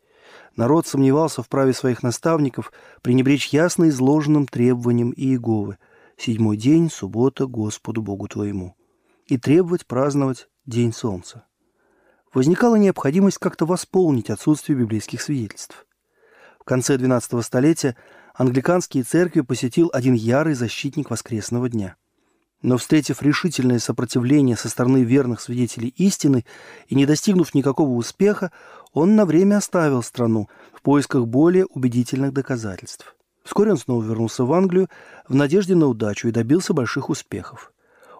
Народ 0.56 0.88
сомневался 0.88 1.44
в 1.44 1.48
праве 1.48 1.74
своих 1.74 2.02
наставников 2.02 2.74
пренебречь 3.04 3.50
ясно 3.50 3.90
изложенным 3.90 4.48
требованиям 4.48 5.14
Иеговы– 5.16 5.78
седьмой 6.18 6.58
день, 6.58 6.90
суббота, 6.90 7.46
Господу 7.46 8.02
Богу 8.02 8.28
твоему, 8.28 8.76
и 9.28 9.38
требовать 9.38 9.86
праздновать 9.86 10.48
День 10.66 10.94
Солнца. 10.94 11.46
Возникала 12.34 12.76
необходимость 12.76 13.38
как-то 13.38 13.68
восполнить 13.68 14.32
отсутствие 14.32 14.76
библейских 14.76 15.22
свидетельств. 15.22 15.86
В 16.60 16.64
конце 16.64 16.98
XII 16.98 17.44
столетия 17.44 17.96
англиканские 18.34 19.04
церкви 19.04 19.42
посетил 19.42 19.92
один 19.94 20.16
ярый 20.16 20.56
защитник 20.56 21.12
воскресного 21.12 21.70
дня. 21.70 21.98
Но, 22.64 22.80
встретив 22.80 23.22
решительное 23.22 23.78
сопротивление 23.78 24.58
со 24.58 24.68
стороны 24.68 25.04
верных 25.04 25.40
свидетелей 25.40 25.94
истины 25.98 26.46
и 26.88 26.96
не 26.96 27.06
достигнув 27.06 27.54
никакого 27.54 27.92
успеха, 27.92 28.52
он 28.92 29.16
на 29.16 29.28
время 29.28 29.58
оставил 29.58 30.02
страну 30.02 30.50
в 30.74 30.82
поисках 30.82 31.28
более 31.28 31.66
убедительных 31.68 32.34
доказательств. 32.34 33.16
Вскоре 33.44 33.70
он 33.70 33.78
снова 33.78 34.04
вернулся 34.04 34.46
в 34.46 34.52
Англию 34.52 34.90
в 35.28 35.36
надежде 35.36 35.76
на 35.76 35.86
удачу 35.86 36.28
и 36.28 36.32
добился 36.32 36.74
больших 36.74 37.12
успехов. 37.12 37.72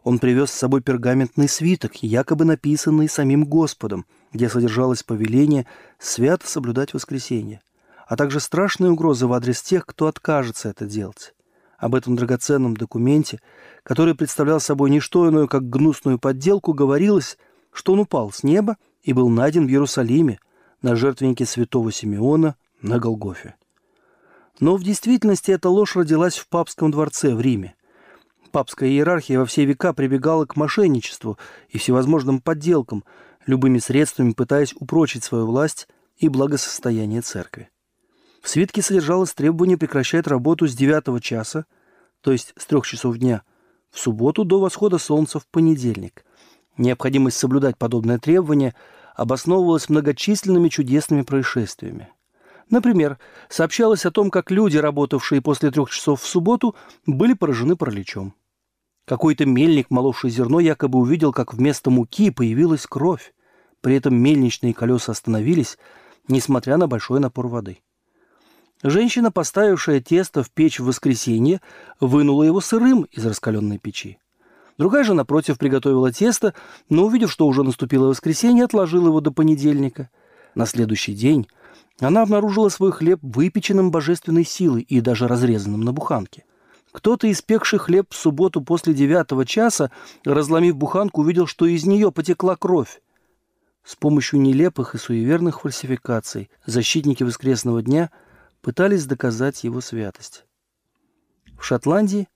Он 0.06 0.20
привез 0.20 0.52
с 0.52 0.54
собой 0.54 0.82
пергаментный 0.82 1.50
свиток, 1.50 1.96
якобы 2.04 2.46
написанный 2.46 3.10
самим 3.10 3.44
Господом, 3.44 4.06
где 4.32 4.48
содержалось 4.50 5.02
повеление 5.02 5.66
свято 5.98 6.48
соблюдать 6.48 6.94
воскресенье, 6.94 7.60
а 8.08 8.16
также 8.16 8.40
страшные 8.40 8.92
угрозы 8.92 9.26
в 9.26 9.34
адрес 9.34 9.64
тех, 9.64 9.84
кто 9.84 10.06
откажется 10.06 10.70
это 10.70 10.86
делать. 10.86 11.34
Об 11.80 11.96
этом 11.96 12.16
драгоценном 12.16 12.78
документе, 12.78 13.40
который 13.82 14.14
представлял 14.14 14.60
собой 14.60 14.92
не 14.92 15.00
что 15.00 15.28
иное, 15.28 15.48
как 15.48 15.68
гнусную 15.72 16.20
подделку, 16.20 16.74
говорилось, 16.74 17.40
что 17.74 17.94
он 17.94 18.02
упал 18.02 18.32
с 18.32 18.44
неба 18.44 18.78
и 19.02 19.12
был 19.12 19.28
найден 19.30 19.66
в 19.66 19.70
Иерусалиме 19.70 20.38
на 20.84 20.96
жертвеннике 20.96 21.48
святого 21.48 21.92
Симеона 21.92 22.56
на 22.80 23.00
Голгофе. 23.00 23.56
Но 24.60 24.76
в 24.76 24.84
действительности 24.84 25.50
эта 25.50 25.68
ложь 25.70 25.96
родилась 25.96 26.38
в 26.38 26.48
папском 26.48 26.92
дворце 26.92 27.34
в 27.34 27.42
Риме. 27.42 27.74
Папская 28.56 28.88
иерархия 28.88 29.38
во 29.38 29.46
все 29.46 29.66
века 29.66 29.92
прибегала 29.92 30.46
к 30.46 30.56
мошенничеству 30.56 31.38
и 31.68 31.78
всевозможным 31.78 32.40
подделкам, 32.40 33.04
любыми 33.46 33.80
средствами 33.80 34.32
пытаясь 34.32 34.74
упрочить 34.80 35.26
свою 35.26 35.46
власть 35.46 35.90
и 36.16 36.30
благосостояние 36.30 37.20
церкви. 37.20 37.70
В 38.42 38.48
свитке 38.48 38.82
содержалось 38.82 39.34
требование 39.34 39.78
прекращать 39.78 40.26
работу 40.26 40.70
с 40.70 40.74
9 40.74 41.22
часа, 41.22 41.66
то 42.22 42.32
есть 42.32 42.54
с 42.58 42.66
3 42.66 42.82
часов 42.84 43.18
дня, 43.18 43.42
в 43.92 44.00
субботу 44.00 44.46
до 44.46 44.62
восхода 44.62 45.00
солнца 45.00 45.42
в 45.42 45.48
понедельник. 45.48 46.24
Необходимость 46.78 47.36
соблюдать 47.36 47.78
подобное 47.78 48.20
требование 48.20 48.74
обосновывалась 49.18 49.90
многочисленными 49.90 50.70
чудесными 50.70 51.24
происшествиями. 51.24 52.08
Например, 52.70 53.20
сообщалось 53.50 54.06
о 54.06 54.12
том, 54.12 54.32
как 54.32 54.50
люди, 54.50 54.78
работавшие 54.78 55.42
после 55.42 55.72
трех 55.72 55.90
часов 55.90 56.22
в 56.22 56.26
субботу, 56.26 56.74
были 57.06 57.34
поражены 57.34 57.76
параличом. 57.76 58.34
Какой-то 59.06 59.46
мельник, 59.46 59.92
моловший 59.92 60.32
зерно, 60.32 60.60
якобы 60.60 60.98
увидел, 61.00 61.32
как 61.32 61.54
вместо 61.54 61.92
муки 61.92 62.32
появилась 62.32 62.88
кровь. 62.88 63.34
При 63.82 63.96
этом 63.96 64.16
мельничные 64.16 64.74
колеса 64.74 65.12
остановились, 65.12 65.78
несмотря 66.28 66.78
на 66.78 66.88
большой 66.88 67.20
напор 67.20 67.48
воды. 67.48 67.78
Женщина, 68.82 69.32
поставившая 69.32 70.02
тесто 70.02 70.42
в 70.42 70.50
печь 70.50 70.80
в 70.80 70.86
воскресенье, 70.86 71.62
вынула 72.00 72.44
его 72.44 72.62
сырым 72.62 73.04
из 73.12 73.26
раскаленной 73.26 73.78
печи. 73.78 74.18
Другая 74.78 75.04
же, 75.04 75.14
напротив, 75.14 75.58
приготовила 75.60 76.12
тесто, 76.12 76.54
но, 76.90 77.06
увидев, 77.06 77.32
что 77.32 77.48
уже 77.48 77.64
наступило 77.64 78.08
воскресенье, 78.08 78.66
отложила 78.66 79.08
его 79.08 79.22
до 79.22 79.32
понедельника. 79.32 80.10
На 80.56 80.66
следующий 80.66 81.14
день 81.14 81.48
она 82.00 82.24
обнаружила 82.24 82.70
свой 82.70 82.92
хлеб 82.92 83.20
выпеченным 83.22 83.92
божественной 83.92 84.44
силой 84.46 84.82
и 84.82 85.00
даже 85.00 85.28
разрезанным 85.28 85.82
на 85.82 85.94
буханке. 85.94 86.44
Кто-то, 86.96 87.30
испекший 87.30 87.78
хлеб 87.78 88.14
в 88.14 88.16
субботу 88.16 88.62
после 88.62 88.94
девятого 88.94 89.46
часа, 89.46 89.92
разломив 90.24 90.78
буханку, 90.78 91.22
увидел, 91.22 91.46
что 91.46 91.66
из 91.66 91.86
нее 91.86 92.10
потекла 92.10 92.56
кровь. 92.56 93.02
С 93.84 93.98
помощью 93.98 94.40
нелепых 94.40 94.96
и 94.96 94.98
суеверных 94.98 95.60
фальсификаций 95.60 96.50
защитники 96.66 97.22
воскресного 97.22 97.82
дня 97.82 98.12
пытались 98.62 99.06
доказать 99.08 99.66
его 99.66 99.82
святость. 99.82 100.46
В 101.60 101.66
Шотландии, 101.66 102.30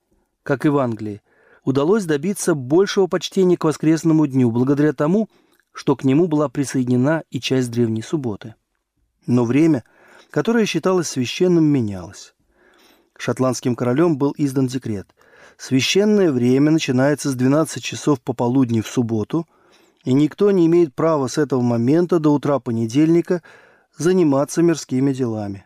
как 0.44 0.66
и 0.66 0.70
в 0.70 0.78
Англии, 0.78 1.22
удалось 1.64 2.04
добиться 2.04 2.54
большего 2.54 3.08
почтения 3.08 3.56
к 3.56 3.64
воскресному 3.64 4.28
дню 4.28 4.52
благодаря 4.52 4.92
тому, 4.92 5.30
что 5.72 5.96
к 5.96 6.04
нему 6.04 6.28
была 6.28 6.50
присоединена 6.50 7.24
и 7.32 7.40
часть 7.40 7.72
древней 7.72 8.02
субботы. 8.02 8.56
Но 9.26 9.46
время, 9.46 9.86
которое 10.32 10.66
считалось 10.66 11.08
священным, 11.08 11.64
менялось. 11.64 12.34
Шотландским 13.20 13.76
королем 13.76 14.18
был 14.18 14.34
издан 14.38 14.68
декрет. 14.68 15.14
Священное 15.58 16.32
время 16.32 16.72
начинается 16.72 17.30
с 17.30 17.36
12 17.36 17.84
часов 17.84 18.22
пополудни 18.22 18.80
в 18.80 18.88
субботу, 18.88 19.46
и 20.06 20.14
никто 20.14 20.52
не 20.52 20.66
имеет 20.68 20.96
права 20.96 21.28
с 21.28 21.38
этого 21.38 21.60
момента 21.60 22.20
до 22.20 22.34
утра 22.34 22.60
понедельника 22.60 23.44
заниматься 23.98 24.62
мирскими 24.62 25.12
делами. 25.12 25.66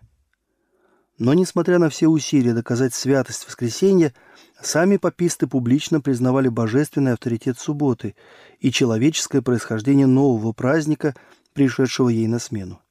Но, 1.19 1.35
несмотря 1.35 1.77
на 1.77 1.89
все 1.89 2.07
усилия 2.07 2.55
доказать 2.55 2.95
святость 2.95 3.45
воскресенья, 3.45 4.15
сами 4.59 4.97
пописты 4.97 5.45
публично 5.45 6.01
признавали 6.01 6.47
божественный 6.47 7.13
авторитет 7.13 7.59
субботы 7.59 8.15
и 8.61 8.71
человеческое 8.71 9.43
происхождение 9.43 10.07
нового 10.07 10.53
праздника, 10.53 11.13
пришедшего 11.53 12.09
ей 12.09 12.25
на 12.25 12.39
смену. 12.39 12.81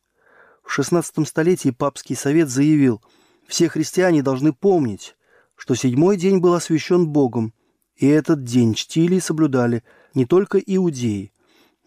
В 0.62 0.78
XVI 0.78 1.26
столетии 1.26 1.70
папский 1.70 2.14
совет 2.14 2.48
заявил, 2.48 3.02
все 3.46 3.68
христиане 3.68 4.22
должны 4.22 4.52
помнить, 4.52 5.16
что 5.56 5.74
седьмой 5.74 6.16
день 6.16 6.38
был 6.38 6.54
освящен 6.54 7.08
Богом, 7.08 7.54
и 7.96 8.06
этот 8.06 8.44
день 8.44 8.74
чтили 8.74 9.16
и 9.16 9.20
соблюдали 9.20 9.84
не 10.14 10.26
только 10.26 10.58
иудеи, 10.58 11.32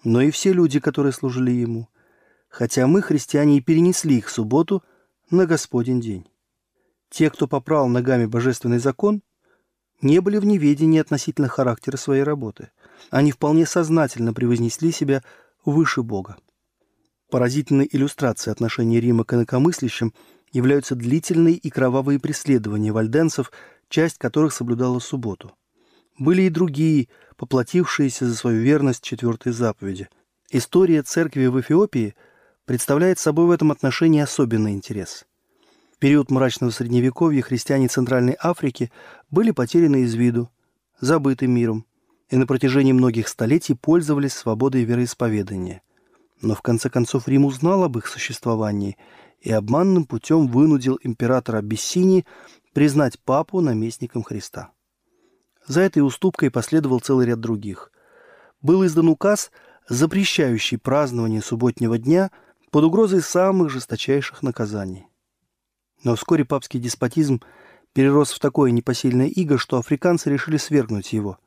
но 0.03 0.21
и 0.21 0.31
все 0.31 0.53
люди, 0.53 0.79
которые 0.79 1.12
служили 1.12 1.51
Ему, 1.51 1.89
хотя 2.47 2.88
мы, 2.88 3.01
христиане, 3.01 3.57
и 3.57 3.62
перенесли 3.62 4.17
их 4.17 4.29
субботу 4.29 4.83
на 5.29 5.45
Господень 5.45 6.00
день. 6.00 6.27
Те, 7.09 7.29
кто 7.29 7.47
попрал 7.47 7.88
ногами 7.88 8.25
божественный 8.25 8.79
закон, 8.79 9.21
не 10.01 10.19
были 10.19 10.38
в 10.38 10.45
неведении 10.45 11.00
относительно 11.00 11.47
характера 11.47 11.97
своей 11.97 12.24
работы. 12.24 12.69
Они 13.09 13.31
вполне 13.31 13.65
сознательно 13.65 14.33
превознесли 14.33 14.91
себя 14.91 15.24
выше 15.63 16.03
Бога. 16.03 16.38
Поразительной 17.29 17.89
иллюстрацией 17.91 18.51
отношения 18.51 19.00
Рима 19.00 19.24
к 19.24 19.33
инакомыслящим 19.33 20.13
являются 20.55 20.95
длительные 20.95 21.55
и 21.55 21.69
кровавые 21.69 22.19
преследования 22.19 22.91
вальденцев, 22.91 23.51
часть 23.89 24.17
которых 24.17 24.53
соблюдала 24.53 25.00
субботу. 25.00 25.51
Были 26.17 26.43
и 26.43 26.50
другие, 26.50 27.09
поплатившиеся 27.38 28.27
за 28.27 28.35
свою 28.35 28.62
верность 28.62 29.03
четвертой 29.03 29.51
заповеди. 29.51 30.09
История 30.50 31.03
церкви 31.03 31.47
в 31.47 31.59
Эфиопии 31.59 32.15
представляет 32.65 33.19
собой 33.19 33.45
в 33.45 33.51
этом 33.51 33.71
отношении 33.71 34.21
особенный 34.21 34.73
интерес– 34.73 35.25
в 35.95 35.97
период 35.97 36.30
мрачного 36.30 36.71
средневековья 36.71 37.41
христиане 37.41 37.88
Центральной 37.88 38.36
Африки 38.38 38.91
были 39.32 39.51
потеряны 39.51 40.01
из 40.01 40.13
виду, 40.13 40.51
забыты 40.99 41.47
миром, 41.47 41.86
и 42.30 42.36
на 42.36 42.45
протяжении 42.45 42.91
многих 42.91 43.30
столетий 43.30 43.75
пользовались 43.75 44.34
свободой 44.34 44.84
вероисповедания. 44.84 45.82
Но 46.41 46.53
в 46.53 46.62
конце 46.62 46.89
концов 46.89 47.30
Рим 47.30 47.45
узнал 47.45 47.86
об 47.86 47.97
их 47.97 48.08
существовании 48.08 48.97
и 49.45 49.51
обманным 49.51 50.05
путем 50.05 50.47
вынудил 50.47 50.99
императора 51.03 51.60
Абиссинии 51.60 52.25
признать 52.73 53.19
папу 53.19 53.62
наместником 53.62 54.23
Христа. 54.23 54.71
За 55.67 55.81
этой 55.81 55.99
уступкой 55.99 56.49
последовал 56.49 56.99
целый 56.99 57.27
ряд 57.27 57.39
других. 57.39 57.91
Был 58.62 58.84
издан 58.86 59.08
указ, 59.08 59.51
запрещающий 59.88 60.79
празднование 60.79 61.43
субботнего 61.43 61.99
дня 61.99 62.31
под 62.71 62.86
угрозой 62.86 63.21
самых 63.21 63.69
жесточайших 63.69 64.41
наказаний. 64.41 65.05
Но 66.03 66.15
вскоре 66.15 66.43
папский 66.43 66.79
деспотизм 66.79 67.41
перерос 67.93 68.31
в 68.31 68.39
такое 68.39 68.71
непосильное 68.71 69.27
иго, 69.27 69.60
что 69.60 69.77
африканцы 69.77 70.31
решили 70.31 70.58
свергнуть 70.58 71.13
его. 71.13 71.38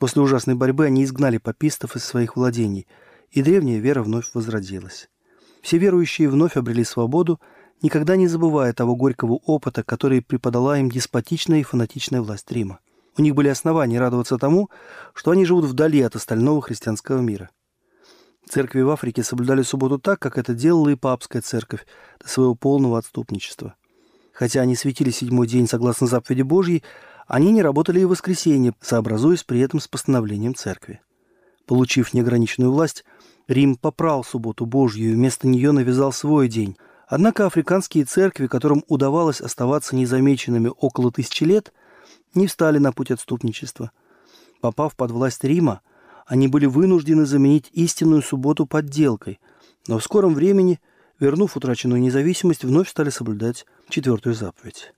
После 0.00 0.20
ужасной 0.22 0.56
борьбы 0.56 0.86
они 0.86 1.04
изгнали 1.04 1.38
папистов 1.38 1.94
из 1.94 2.04
своих 2.04 2.34
владений, 2.34 2.88
и 3.30 3.42
древняя 3.42 3.78
вера 3.78 4.02
вновь 4.02 4.34
возродилась. 4.34 5.08
Все 5.62 5.78
верующие 5.78 6.28
вновь 6.28 6.56
обрели 6.56 6.84
свободу, 6.84 7.40
никогда 7.80 8.16
не 8.16 8.26
забывая 8.26 8.72
того 8.72 8.96
горького 8.96 9.40
опыта, 9.46 9.82
который 9.82 10.20
преподала 10.20 10.78
им 10.78 10.90
деспотичная 10.90 11.60
и 11.60 11.62
фанатичная 11.62 12.20
власть 12.20 12.50
Рима. 12.50 12.80
У 13.16 13.22
них 13.22 13.34
были 13.34 13.48
основания 13.48 14.00
радоваться 14.00 14.38
тому, 14.38 14.70
что 15.14 15.30
они 15.30 15.44
живут 15.44 15.64
вдали 15.64 16.00
от 16.02 16.16
остального 16.16 16.60
христианского 16.60 17.20
мира. 17.20 17.50
Церкви 18.48 18.80
в 18.80 18.90
Африке 18.90 19.22
соблюдали 19.22 19.62
субботу 19.62 19.98
так, 19.98 20.18
как 20.18 20.36
это 20.36 20.52
делала 20.52 20.88
и 20.88 20.96
папская 20.96 21.42
церковь 21.42 21.86
до 22.20 22.28
своего 22.28 22.54
полного 22.54 22.98
отступничества. 22.98 23.74
Хотя 24.32 24.62
они 24.62 24.74
светили 24.74 25.10
седьмой 25.10 25.46
день 25.46 25.68
согласно 25.68 26.06
заповеди 26.06 26.42
Божьей, 26.42 26.82
они 27.28 27.52
не 27.52 27.62
работали 27.62 28.00
и 28.00 28.04
в 28.04 28.08
воскресенье, 28.08 28.74
сообразуясь 28.80 29.44
при 29.44 29.60
этом 29.60 29.78
с 29.78 29.86
постановлением 29.86 30.54
церкви. 30.54 31.00
Получив 31.66 32.14
неограниченную 32.14 32.72
власть, 32.72 33.04
Рим 33.48 33.76
попрал 33.76 34.24
субботу 34.24 34.66
Божью 34.66 35.10
и 35.10 35.14
вместо 35.14 35.48
нее 35.48 35.72
навязал 35.72 36.12
свой 36.12 36.48
день. 36.48 36.76
Однако 37.06 37.46
африканские 37.46 38.04
церкви, 38.04 38.46
которым 38.46 38.84
удавалось 38.88 39.40
оставаться 39.40 39.96
незамеченными 39.96 40.72
около 40.76 41.12
тысячи 41.12 41.44
лет, 41.44 41.72
не 42.34 42.46
встали 42.46 42.78
на 42.78 42.92
путь 42.92 43.10
отступничества. 43.10 43.90
Попав 44.60 44.96
под 44.96 45.10
власть 45.10 45.44
Рима, 45.44 45.80
они 46.26 46.48
были 46.48 46.66
вынуждены 46.66 47.26
заменить 47.26 47.68
истинную 47.72 48.22
субботу 48.22 48.64
подделкой, 48.64 49.40
но 49.88 49.98
в 49.98 50.04
скором 50.04 50.34
времени, 50.34 50.80
вернув 51.18 51.56
утраченную 51.56 52.00
независимость, 52.00 52.64
вновь 52.64 52.88
стали 52.88 53.10
соблюдать 53.10 53.66
четвертую 53.88 54.34
заповедь. 54.34 54.94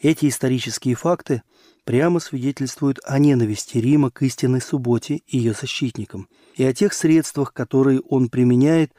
Эти 0.00 0.28
исторические 0.28 0.94
факты 0.94 1.42
прямо 1.84 2.20
свидетельствуют 2.20 3.00
о 3.04 3.18
ненависти 3.18 3.78
Рима 3.78 4.10
к 4.10 4.22
истинной 4.22 4.60
субботе 4.60 5.22
и 5.26 5.38
ее 5.38 5.52
защитникам, 5.52 6.28
и 6.54 6.64
о 6.64 6.72
тех 6.72 6.92
средствах, 6.92 7.52
которые 7.52 8.00
он 8.00 8.28
применяет 8.28 8.92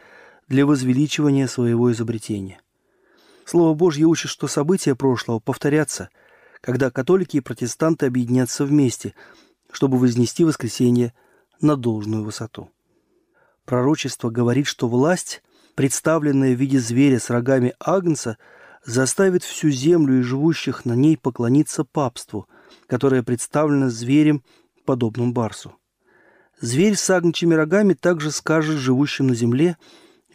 для 0.47 0.65
возвеличивания 0.65 1.47
своего 1.47 1.91
изобретения. 1.91 2.59
Слово 3.45 3.73
Божье 3.73 4.05
учит, 4.05 4.29
что 4.29 4.47
события 4.47 4.95
прошлого 4.95 5.39
повторятся, 5.39 6.09
когда 6.61 6.91
католики 6.91 7.37
и 7.37 7.41
протестанты 7.41 8.05
объединятся 8.05 8.65
вместе, 8.65 9.13
чтобы 9.71 9.97
вознести 9.97 10.43
воскресенье 10.43 11.13
на 11.59 11.75
должную 11.75 12.23
высоту. 12.23 12.69
Пророчество 13.65 14.29
говорит, 14.29 14.67
что 14.67 14.87
власть, 14.87 15.41
представленная 15.75 16.55
в 16.55 16.59
виде 16.59 16.79
зверя 16.79 17.19
с 17.19 17.29
рогами 17.29 17.73
Агнца, 17.79 18.37
заставит 18.83 19.43
всю 19.43 19.69
землю 19.69 20.19
и 20.19 20.23
живущих 20.23 20.85
на 20.85 20.93
ней 20.93 21.17
поклониться 21.17 21.83
папству, 21.83 22.47
которое 22.87 23.23
представлено 23.23 23.89
зверем, 23.89 24.43
подобным 24.85 25.33
барсу. 25.33 25.75
Зверь 26.59 26.95
с 26.95 27.09
агнчими 27.09 27.53
рогами 27.53 27.93
также 27.93 28.31
скажет 28.31 28.77
живущим 28.77 29.27
на 29.27 29.35
земле, 29.35 29.77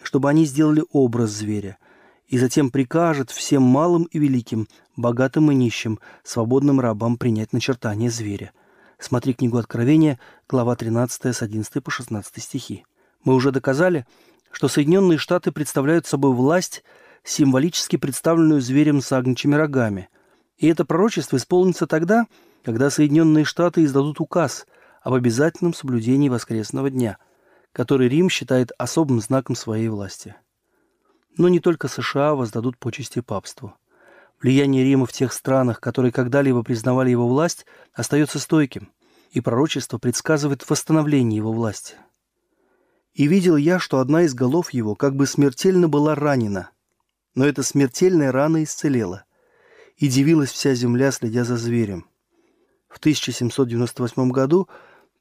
чтобы 0.03 0.29
они 0.29 0.45
сделали 0.45 0.85
образ 0.91 1.31
зверя, 1.31 1.79
и 2.27 2.39
затем 2.39 2.71
прикажет 2.71 3.31
всем 3.31 3.63
малым 3.63 4.05
и 4.05 4.19
великим, 4.19 4.69
богатым 4.97 5.51
и 5.51 5.55
нищим, 5.55 6.01
свободным 6.25 6.81
рабам 6.81 7.17
принять 7.17 7.53
начертание 7.53 8.11
зверя– 8.11 8.53
Смотри 8.99 9.35
книгу 9.35 9.59
Откровения, 9.59 10.19
глава 10.49 10.75
13 10.75 11.27
с 11.27 11.43
11 11.43 11.85
по 11.85 11.91
16 11.91 12.43
стихи. 12.43 12.87
Мы 13.25 13.35
уже 13.35 13.53
доказали, 13.53 14.07
что 14.51 14.69
Соединенные 14.69 15.19
Штаты 15.19 15.53
представляют 15.53 16.07
собой 16.07 16.33
власть, 16.33 16.83
символически 17.23 17.97
представленную 17.97 18.61
зверем 18.63 19.03
с 19.03 19.13
агнчими 19.13 19.55
рогами. 19.55 20.09
И 20.57 20.69
это 20.69 20.85
пророчество 20.85 21.37
исполнится 21.37 21.87
тогда, 21.87 22.27
когда 22.65 22.91
Соединенные 22.91 23.45
Штаты 23.45 23.85
издадут 23.85 24.21
указ 24.21 24.67
об 25.03 25.15
обязательном 25.15 25.75
соблюдении 25.75 26.29
воскресного 26.29 26.91
дня, 26.91 27.19
который 27.73 28.09
Рим 28.09 28.31
считает 28.31 28.73
особым 28.79 29.21
знаком 29.21 29.55
своей 29.55 29.89
власти. 29.89 30.35
Но 31.37 31.49
не 31.49 31.61
только 31.61 31.89
США 31.89 32.35
воздадут 32.35 32.79
почести 32.79 33.21
папству. 33.21 33.75
Влияние 34.41 34.85
Рима 34.85 35.07
в 35.07 35.13
тех 35.13 35.33
странах, 35.33 35.81
которые 35.81 36.13
когда-либо 36.13 36.63
признавали 36.63 37.11
его 37.11 37.29
власть, 37.29 37.67
остается 37.93 38.39
стойким, 38.39 38.91
и 39.31 39.41
пророчество 39.41 39.99
предсказывает 39.99 40.69
восстановление 40.69 41.37
его 41.37 41.53
власти. 41.53 41.95
И 43.13 43.27
видел 43.27 43.57
я, 43.57 43.79
что 43.79 44.01
одна 44.01 44.23
из 44.23 44.35
голов 44.35 44.71
его 44.71 44.95
как 44.95 45.15
бы 45.15 45.27
смертельно 45.27 45.89
была 45.89 46.15
ранена, 46.15 46.71
но 47.35 47.47
эта 47.47 47.63
смертельная 47.63 48.33
рана 48.33 48.63
исцелела, 48.63 49.25
и 49.97 50.09
дивилась 50.09 50.51
вся 50.51 50.75
земля, 50.75 51.11
следя 51.11 51.45
за 51.45 51.57
зверем. 51.57 52.07
В 52.89 52.99
1798 52.99 54.31
году 54.31 54.69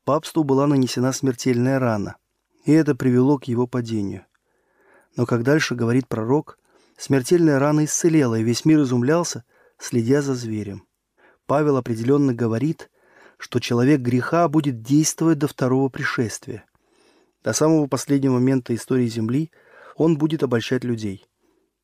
папству 0.04 0.44
была 0.44 0.68
нанесена 0.68 1.12
смертельная 1.12 1.80
рана, 1.80 2.18
и 2.66 2.72
это 2.72 2.96
привело 2.96 3.38
к 3.38 3.46
его 3.46 3.68
падению. 3.68 4.26
Но, 5.16 5.26
как 5.26 5.44
дальше 5.44 5.76
говорит 5.76 6.08
пророк, 6.08 6.60
смертельная 6.98 7.60
рана 7.60 7.86
исцелела, 7.86 8.36
и 8.36 8.44
весь 8.44 8.66
мир 8.66 8.82
изумлялся, 8.82 9.44
следя 9.78 10.22
за 10.22 10.36
зверем. 10.36 10.86
Павел 11.46 11.78
определенно 11.78 12.34
говорит, 12.34 12.90
что 13.38 13.60
человек 13.60 14.02
греха 14.02 14.48
будет 14.48 14.82
действовать 14.82 15.38
до 15.40 15.48
второго 15.48 15.90
пришествия. 15.90 16.66
До 17.44 17.54
самого 17.54 17.88
последнего 17.88 18.34
момента 18.34 18.74
истории 18.74 19.08
Земли 19.08 19.52
он 19.96 20.18
будет 20.18 20.44
обольщать 20.44 20.84
людей. 20.84 21.26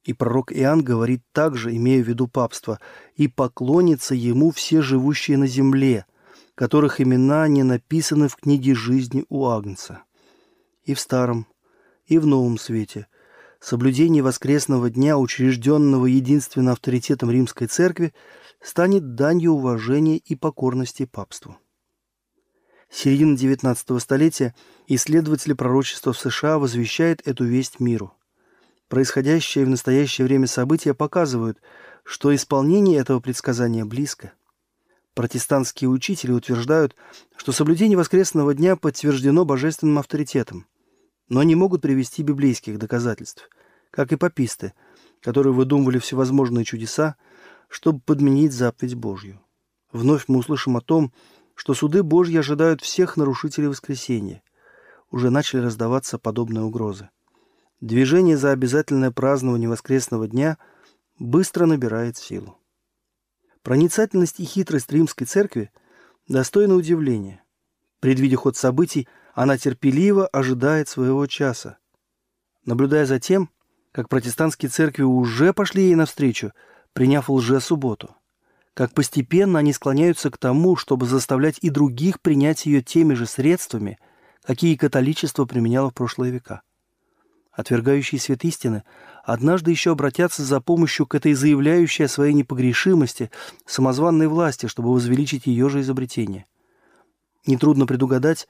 И 0.04 0.14
пророк 0.14 0.52
Иоанн 0.52 0.84
говорит 0.84 1.22
также, 1.32 1.76
имея 1.76 2.04
в 2.04 2.08
виду 2.08 2.28
папство, 2.28 2.80
«И 3.16 3.28
поклонятся 3.28 4.16
ему 4.16 4.52
все 4.52 4.82
живущие 4.82 5.38
на 5.38 5.48
земле, 5.48 6.06
которых 6.56 7.00
имена 7.00 7.48
не 7.48 7.64
написаны 7.64 8.28
в 8.28 8.36
книге 8.36 8.74
жизни 8.74 9.26
у 9.30 9.46
Агнца». 9.46 10.04
И 10.84 10.96
в 10.96 11.00
Старом, 11.00 11.46
и 12.08 12.18
в 12.18 12.26
Новом 12.26 12.58
Свете 12.58 13.08
соблюдение 13.60 14.24
воскресного 14.24 14.90
дня, 14.90 15.20
учрежденного 15.20 16.08
единственно 16.08 16.72
авторитетом 16.72 17.30
Римской 17.30 17.68
Церкви, 17.68 18.14
станет 18.60 19.14
данью 19.14 19.52
уважения 19.54 20.18
и 20.18 20.36
покорности 20.36 21.06
папству. 21.06 21.58
Середина 22.90 23.36
XIX 23.36 24.00
столетия 24.00 24.56
исследователи 24.88 25.54
пророчества 25.54 26.12
в 26.12 26.20
США 26.20 26.58
возвещают 26.58 27.22
эту 27.26 27.46
весть 27.46 27.80
миру. 27.80 28.14
Происходящие 28.91 29.63
в 29.63 29.69
настоящее 29.69 30.27
время 30.27 30.47
события 30.47 30.93
показывают, 30.93 31.62
что 32.04 32.36
исполнение 32.36 32.99
этого 32.99 33.21
предсказания 33.21 33.86
близко. 33.86 34.34
Протестантские 35.13 35.89
учители 35.89 36.34
утверждают, 36.34 36.97
что 37.38 37.54
соблюдение 37.54 37.97
воскресного 37.97 38.54
дня 38.54 38.75
подтверждено 38.75 39.45
божественным 39.45 39.97
авторитетом, 39.97 40.65
но 41.30 41.41
не 41.41 41.56
могут 41.56 41.84
привести 41.84 42.21
библейских 42.21 42.77
доказательств, 42.80 43.49
как 43.91 44.12
и 44.12 44.17
паписты, 44.17 44.73
которые 45.21 45.54
выдумывали 45.54 45.97
всевозможные 45.97 46.65
чудеса, 46.65 47.15
чтобы 47.69 48.01
подменить 48.01 48.51
заповедь 48.51 48.95
Божью. 48.95 49.39
Вновь 49.93 50.25
мы 50.27 50.39
услышим 50.39 50.75
о 50.75 50.82
том, 50.82 51.13
что 51.56 51.73
суды 51.73 52.04
Божьи 52.04 52.36
ожидают 52.36 52.82
всех 52.82 53.15
нарушителей 53.15 53.69
воскресения. 53.69 54.43
Уже 55.12 55.30
начали 55.30 55.62
раздаваться 55.62 56.19
подобные 56.19 56.65
угрозы. 56.65 57.08
Движение 57.82 58.38
за 58.38 58.52
обязательное 58.52 59.12
празднование 59.12 59.67
воскресного 59.67 60.28
дня 60.28 60.58
быстро 61.20 61.65
набирает 61.65 62.15
силу. 62.15 62.58
Проницательность 63.63 64.39
и 64.39 64.46
хитрость 64.46 64.91
римской 64.91 65.28
церкви 65.28 65.72
достойны 66.28 66.76
удивления. 66.76 67.44
Предвидя 68.00 68.38
ход 68.38 68.56
событий, 68.56 69.08
она 69.34 69.58
терпеливо 69.58 70.28
ожидает 70.28 70.88
своего 70.88 71.28
часа. 71.28 71.78
Наблюдая 72.65 73.06
за 73.06 73.20
тем, 73.20 73.50
как 73.91 74.08
протестантские 74.08 74.70
церкви 74.70 75.04
уже 75.04 75.54
пошли 75.54 75.84
ей 75.84 75.96
навстречу, 75.96 76.54
приняв 76.94 77.30
лже-субботу– 77.30 78.15
как 78.74 78.94
постепенно 78.94 79.60
они 79.60 79.74
склоняются 79.74 80.32
к 80.32 80.38
тому, 80.38 80.76
чтобы 80.76 81.06
заставлять 81.06 81.58
и 81.62 81.70
других 81.70 82.22
принять 82.22 82.65
ее 82.65 82.82
теми 82.82 83.13
же 83.13 83.26
средствами, 83.26 84.00
какие 84.44 84.76
католичество 84.76 85.46
применяло 85.46 85.89
в 85.89 85.94
прошлые 85.94 86.32
века. 86.32 86.62
Отвергающие 87.62 88.19
свет 88.19 88.43
истины 88.43 88.84
однажды 89.24 89.69
еще 89.69 89.91
обратятся 89.91 90.41
за 90.41 90.60
помощью 90.62 91.06
к 91.06 91.13
этой 91.13 91.34
заявляющей 91.34 92.06
о 92.06 92.08
своей 92.08 92.34
непогрешимости 92.34 93.30
самозванной 93.67 94.28
власти, 94.28 94.65
чтобы 94.65 94.91
возвеличить 94.91 95.45
ее 95.45 95.69
же 95.69 95.82
изобретение. 95.82 96.47
Нетрудно 97.45 97.86
предугадать, 97.86 98.47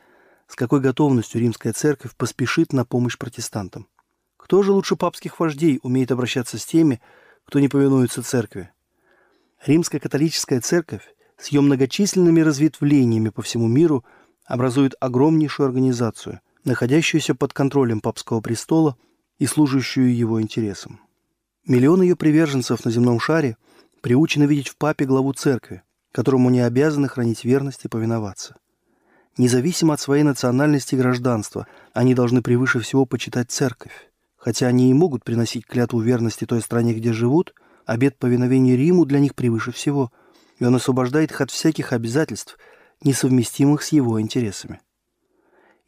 с 0.48 0.56
какой 0.56 0.80
готовностью 0.80 1.42
римская 1.42 1.74
церковь 1.74 2.16
поспешит 2.16 2.72
на 2.72 2.86
помощь 2.86 3.18
протестантам. 3.18 3.90
Кто 4.38 4.64
же 4.64 4.72
лучше 4.72 4.96
папских 4.96 5.42
вождей 5.42 5.82
умеет 5.84 6.14
обращаться 6.14 6.58
с 6.58 6.66
теми, 6.66 7.02
кто 7.44 7.60
не 7.60 7.68
повинуется 7.68 8.24
церкви? 8.24 8.72
Римская 9.66 10.00
католическая 10.00 10.62
церковь 10.62 11.04
с 11.38 11.50
ее 11.50 11.60
многочисленными 11.60 12.40
разветвлениями 12.40 13.28
по 13.28 13.42
всему 13.42 13.68
миру 13.68 14.06
образует 14.46 14.96
огромнейшую 15.02 15.68
организацию, 15.68 16.40
находящуюся 16.64 17.36
под 17.36 17.54
контролем 17.54 18.02
папского 18.02 18.42
престола 18.42 18.98
и 19.40 19.46
служащую 19.46 20.16
его 20.16 20.42
интересам. 20.42 21.00
Миллионы 21.66 22.04
ее 22.04 22.16
приверженцев 22.16 22.86
на 22.86 22.92
земном 22.92 23.20
шаре 23.20 23.58
приучены 24.02 24.46
видеть 24.46 24.70
в 24.70 24.78
папе 24.78 25.06
главу 25.06 25.34
церкви, 25.34 25.84
которому 26.12 26.50
они 26.50 26.62
обязаны 26.62 27.08
хранить 27.08 27.44
верность 27.46 27.86
и 27.86 27.88
повиноваться. 27.88 28.58
Независимо 29.38 29.94
от 29.94 30.00
своей 30.00 30.24
национальности 30.24 30.96
и 30.96 30.98
гражданства, 30.98 31.68
они 31.94 32.14
должны 32.14 32.42
превыше 32.42 32.80
всего 32.80 33.06
почитать 33.06 33.52
церковь. 33.52 34.10
Хотя 34.38 34.68
они 34.68 34.90
и 34.90 34.94
могут 34.94 35.24
приносить 35.24 35.66
клятву 35.66 36.00
верности 36.00 36.46
той 36.46 36.62
стране, 36.62 36.94
где 36.94 37.14
живут– 37.14 37.54
Обет 37.86 38.18
повиновения 38.18 38.78
Риму 38.78 39.06
для 39.06 39.20
них 39.20 39.36
превыше 39.36 39.72
всего, 39.72 40.12
и 40.60 40.66
он 40.66 40.76
освобождает 40.76 41.32
их 41.32 41.42
от 41.42 41.52
всяких 41.52 41.94
обязательств, 41.94 42.58
несовместимых 43.04 43.82
с 43.82 43.92
его 43.92 44.22
интересами. 44.22 44.80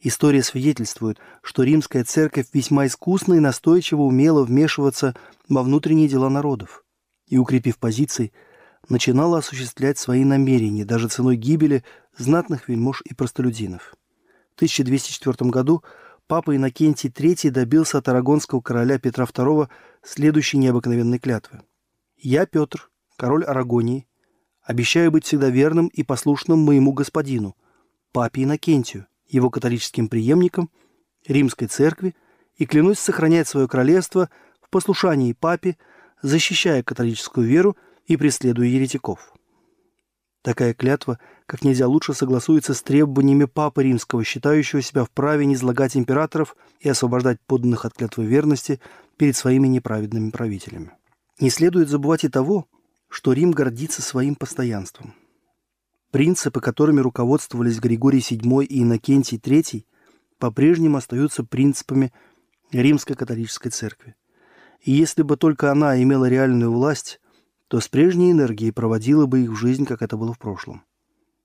История 0.06 0.44
свидетельствует, 0.44 1.18
что 1.42 1.64
римская 1.64 2.04
церковь 2.04 2.48
весьма 2.54 2.86
искусно 2.88 3.36
и 3.36 3.40
настойчиво 3.40 4.02
умела 4.02 4.44
вмешиваться 4.44 5.16
во 5.50 5.64
внутренние 5.64 6.08
дела 6.08 6.30
народов 6.30 6.84
и, 7.28 7.38
укрепив 7.38 7.78
позиции, 7.78 8.32
начинала 8.90 9.38
осуществлять 9.40 9.98
свои 9.98 10.26
намерения 10.26 10.86
даже 10.86 11.08
ценой 11.08 11.38
гибели 11.38 11.84
знатных 12.18 12.68
вельмож 12.68 13.02
и 13.06 13.14
простолюдинов. 13.14 13.96
В 14.52 14.56
1204 14.58 15.50
году 15.50 15.84
папа 16.28 16.56
Иннокентий 16.56 17.10
III 17.10 17.50
добился 17.50 17.98
от 17.98 18.08
арагонского 18.10 18.62
короля 18.62 19.00
Петра 19.00 19.26
II 19.26 19.70
следующей 20.04 20.58
необыкновенной 20.58 21.18
клятвы– 21.18 21.62
«Я, 22.26 22.46
Петр, 22.46 22.90
король 23.18 23.44
Арагонии, 23.44 24.08
обещаю 24.62 25.12
быть 25.12 25.26
всегда 25.26 25.50
верным 25.50 25.88
и 25.88 26.04
послушным 26.04 26.60
моему 26.60 26.94
господину, 26.94 27.58
папе 28.14 28.44
Иннокентию, 28.44 29.08
его 29.34 29.50
католическим 29.50 30.08
преемникам, 30.08 30.70
римской 31.28 31.68
церкви, 31.68 32.16
и 32.56 32.66
клянусь 32.66 33.00
сохранять 33.00 33.48
свое 33.48 33.68
королевство 33.68 34.30
в 34.62 34.70
послушании 34.70 35.34
папе, 35.34 35.78
защищая 36.22 36.84
католическую 36.84 37.48
веру 37.48 37.76
и 38.06 38.18
преследуя 38.18 38.68
еретиков». 38.68 39.34
Такая 40.44 40.74
клятва 40.74 41.20
как 41.46 41.64
нельзя 41.64 41.88
лучше 41.88 42.14
согласуется 42.14 42.74
с 42.74 42.82
требованиями 42.82 43.46
Папы 43.46 43.84
Римского, 43.84 44.24
считающего 44.24 44.82
себя 44.82 45.06
вправе 45.06 45.46
низлагать 45.46 45.96
императоров 45.96 46.56
и 46.80 46.90
освобождать 46.90 47.40
подданных 47.46 47.86
от 47.86 47.94
клятвы 47.94 48.26
верности 48.26 48.82
перед 49.18 49.38
своими 49.38 49.68
неправедными 49.68 50.32
правителями. 50.32 50.92
Не 51.40 51.50
следует 51.50 51.90
забывать 51.90 52.26
и 52.26 52.30
того, 52.30 52.68
что 53.10 53.32
Рим 53.32 53.52
гордится 53.52 54.02
своим 54.02 54.36
постоянством. 54.36 55.14
Принципы, 56.14 56.62
которыми 56.62 57.00
руководствовались 57.00 57.80
Григорий 57.80 58.20
VII 58.20 58.64
и 58.66 58.84
Иннокентий 58.84 59.40
III, 59.40 59.84
по-прежнему 60.38 60.98
остаются 60.98 61.44
принципами 61.44 62.14
Римской 62.72 63.16
католической 63.16 63.70
церкви. 63.70 64.16
И 64.82 64.92
если 64.92 65.24
бы 65.24 65.38
только 65.38 65.72
она 65.72 66.00
имела 66.04 66.30
реальную 66.30 66.72
власть, 66.72 67.20
то 67.68 67.80
с 67.80 67.88
прежней 67.88 68.32
энергией 68.32 68.70
проводила 68.70 69.26
бы 69.26 69.40
их 69.40 69.50
в 69.50 69.56
жизнь, 69.56 69.88
как 69.88 70.04
это 70.04 70.16
было 70.16 70.36
в 70.36 70.38
прошлом. 70.38 70.84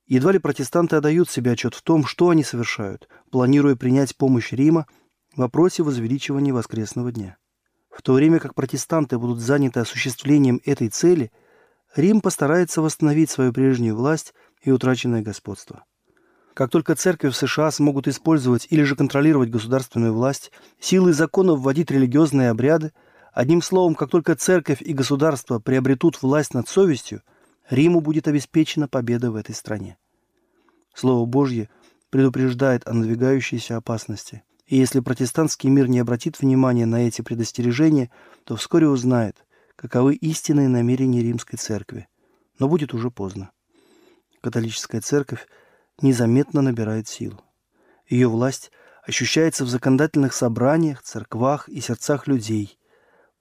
Едва 0.06 0.32
ли 0.32 0.38
протестанты 0.38 0.96
отдают 0.96 1.30
себе 1.30 1.52
отчет 1.52 1.74
в 1.74 1.80
том, 1.80 2.04
что 2.04 2.28
они 2.28 2.44
совершают, 2.44 3.08
планируя 3.30 3.74
принять 3.74 4.16
помощь 4.16 4.52
Рима 4.52 4.86
в 5.34 5.38
вопросе 5.38 5.82
возвеличивания 5.82 6.52
воскресного 6.52 7.10
дня. 7.10 7.38
В 7.88 8.02
то 8.02 8.12
время 8.12 8.38
как 8.38 8.54
протестанты 8.54 9.18
будут 9.18 9.38
заняты 9.38 9.80
осуществлением 9.80 10.60
этой 10.66 10.90
цели, 10.90 11.32
Рим 11.96 12.20
постарается 12.20 12.82
восстановить 12.82 13.30
свою 13.30 13.54
прежнюю 13.54 13.96
власть 13.96 14.34
и 14.62 14.70
утраченное 14.70 15.22
господство. 15.22 15.84
Как 16.54 16.70
только 16.70 16.96
церкви 16.96 17.28
в 17.28 17.36
США 17.36 17.70
смогут 17.70 18.08
использовать 18.08 18.66
или 18.70 18.82
же 18.82 18.96
контролировать 18.96 19.48
государственную 19.48 20.12
власть, 20.12 20.50
силой 20.80 21.12
закона 21.12 21.54
вводить 21.54 21.90
религиозные 21.90 22.50
обряды, 22.50 22.92
одним 23.32 23.62
словом, 23.62 23.94
как 23.94 24.10
только 24.10 24.34
церковь 24.34 24.82
и 24.82 24.92
государство 24.92 25.60
приобретут 25.60 26.20
власть 26.20 26.54
над 26.54 26.68
совестью, 26.68 27.22
Риму 27.70 28.00
будет 28.00 28.26
обеспечена 28.26 28.88
победа 28.88 29.30
в 29.30 29.36
этой 29.36 29.54
стране. 29.54 29.98
Слово 30.94 31.26
Божье 31.26 31.68
предупреждает 32.10 32.86
о 32.88 32.92
надвигающейся 32.92 33.76
опасности. 33.76 34.42
И 34.66 34.76
если 34.76 35.00
протестантский 35.00 35.70
мир 35.70 35.88
не 35.88 36.00
обратит 36.00 36.40
внимания 36.40 36.86
на 36.86 37.06
эти 37.06 37.22
предостережения, 37.22 38.10
то 38.44 38.56
вскоре 38.56 38.88
узнает, 38.88 39.44
каковы 39.76 40.16
истинные 40.16 40.68
намерения 40.68 41.22
римской 41.22 41.56
церкви. 41.58 42.08
Но 42.58 42.68
будет 42.68 42.94
уже 42.94 43.10
поздно. 43.10 43.52
Католическая 44.48 45.02
церковь 45.02 45.46
незаметно 46.00 46.62
набирает 46.62 47.06
силу. 47.06 47.38
Ее 48.08 48.28
власть 48.28 48.72
ощущается 49.02 49.62
в 49.66 49.68
законодательных 49.68 50.32
собраниях, 50.32 51.02
церквах 51.02 51.68
и 51.68 51.82
сердцах 51.82 52.26
людей. 52.26 52.78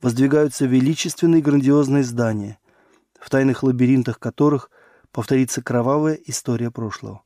Воздвигаются 0.01 0.65
величественные 0.65 1.41
грандиозные 1.41 2.03
здания, 2.03 2.59
в 3.21 3.29
тайных 3.29 3.63
лабиринтах 3.63 4.19
которых 4.19 4.69
повторится 5.13 5.61
кровавая 5.61 6.19
история 6.25 6.71
прошлого. 6.71 7.21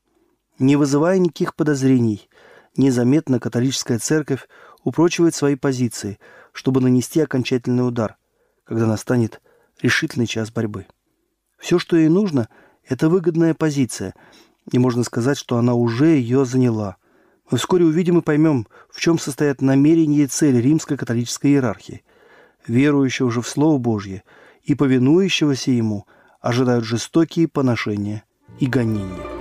Не 0.60 0.76
вызывая 0.76 1.18
никаких 1.18 1.56
подозрений, 1.56 2.30
незаметно 2.78 3.40
католическая 3.40 3.98
церковь 3.98 4.48
упрочивает 4.84 5.34
свои 5.34 5.56
позиции, 5.56 6.20
чтобы 6.52 6.82
нанести 6.82 7.20
окончательный 7.20 7.88
удар, 7.88 8.18
когда 8.64 8.86
настанет 8.86 9.42
решительный 9.82 10.28
час 10.28 10.52
борьбы. 10.52 10.86
Все, 11.58 11.80
что 11.80 11.98
ей 11.98 12.10
нужно, 12.10 12.48
это 12.88 13.10
выгодная 13.10 13.54
позиция, 13.54 14.14
и 14.72 14.78
можно 14.78 15.04
сказать, 15.04 15.38
что 15.38 15.58
она 15.58 15.74
уже 15.74 16.08
ее 16.08 16.46
заняла. 16.46 16.98
Мы 17.50 17.58
вскоре 17.58 17.86
увидим 17.86 18.20
и 18.20 18.22
поймем, 18.22 18.68
в 18.90 19.00
чем 19.00 19.20
состоят 19.20 19.62
намерения 19.62 20.24
и 20.24 20.28
цели 20.28 20.58
римской 20.58 20.98
католической 20.98 21.48
иерархии. 21.48 22.04
Верующего 22.68 23.32
же 23.32 23.42
в 23.42 23.48
Слово 23.48 23.78
Божье 23.78 24.24
и 24.64 24.76
повинующегося 24.76 25.72
ему 25.72 26.06
ожидают 26.40 26.86
жестокие 26.86 27.48
поношения 27.48 28.24
и 28.60 28.68
гонения. 28.68 29.41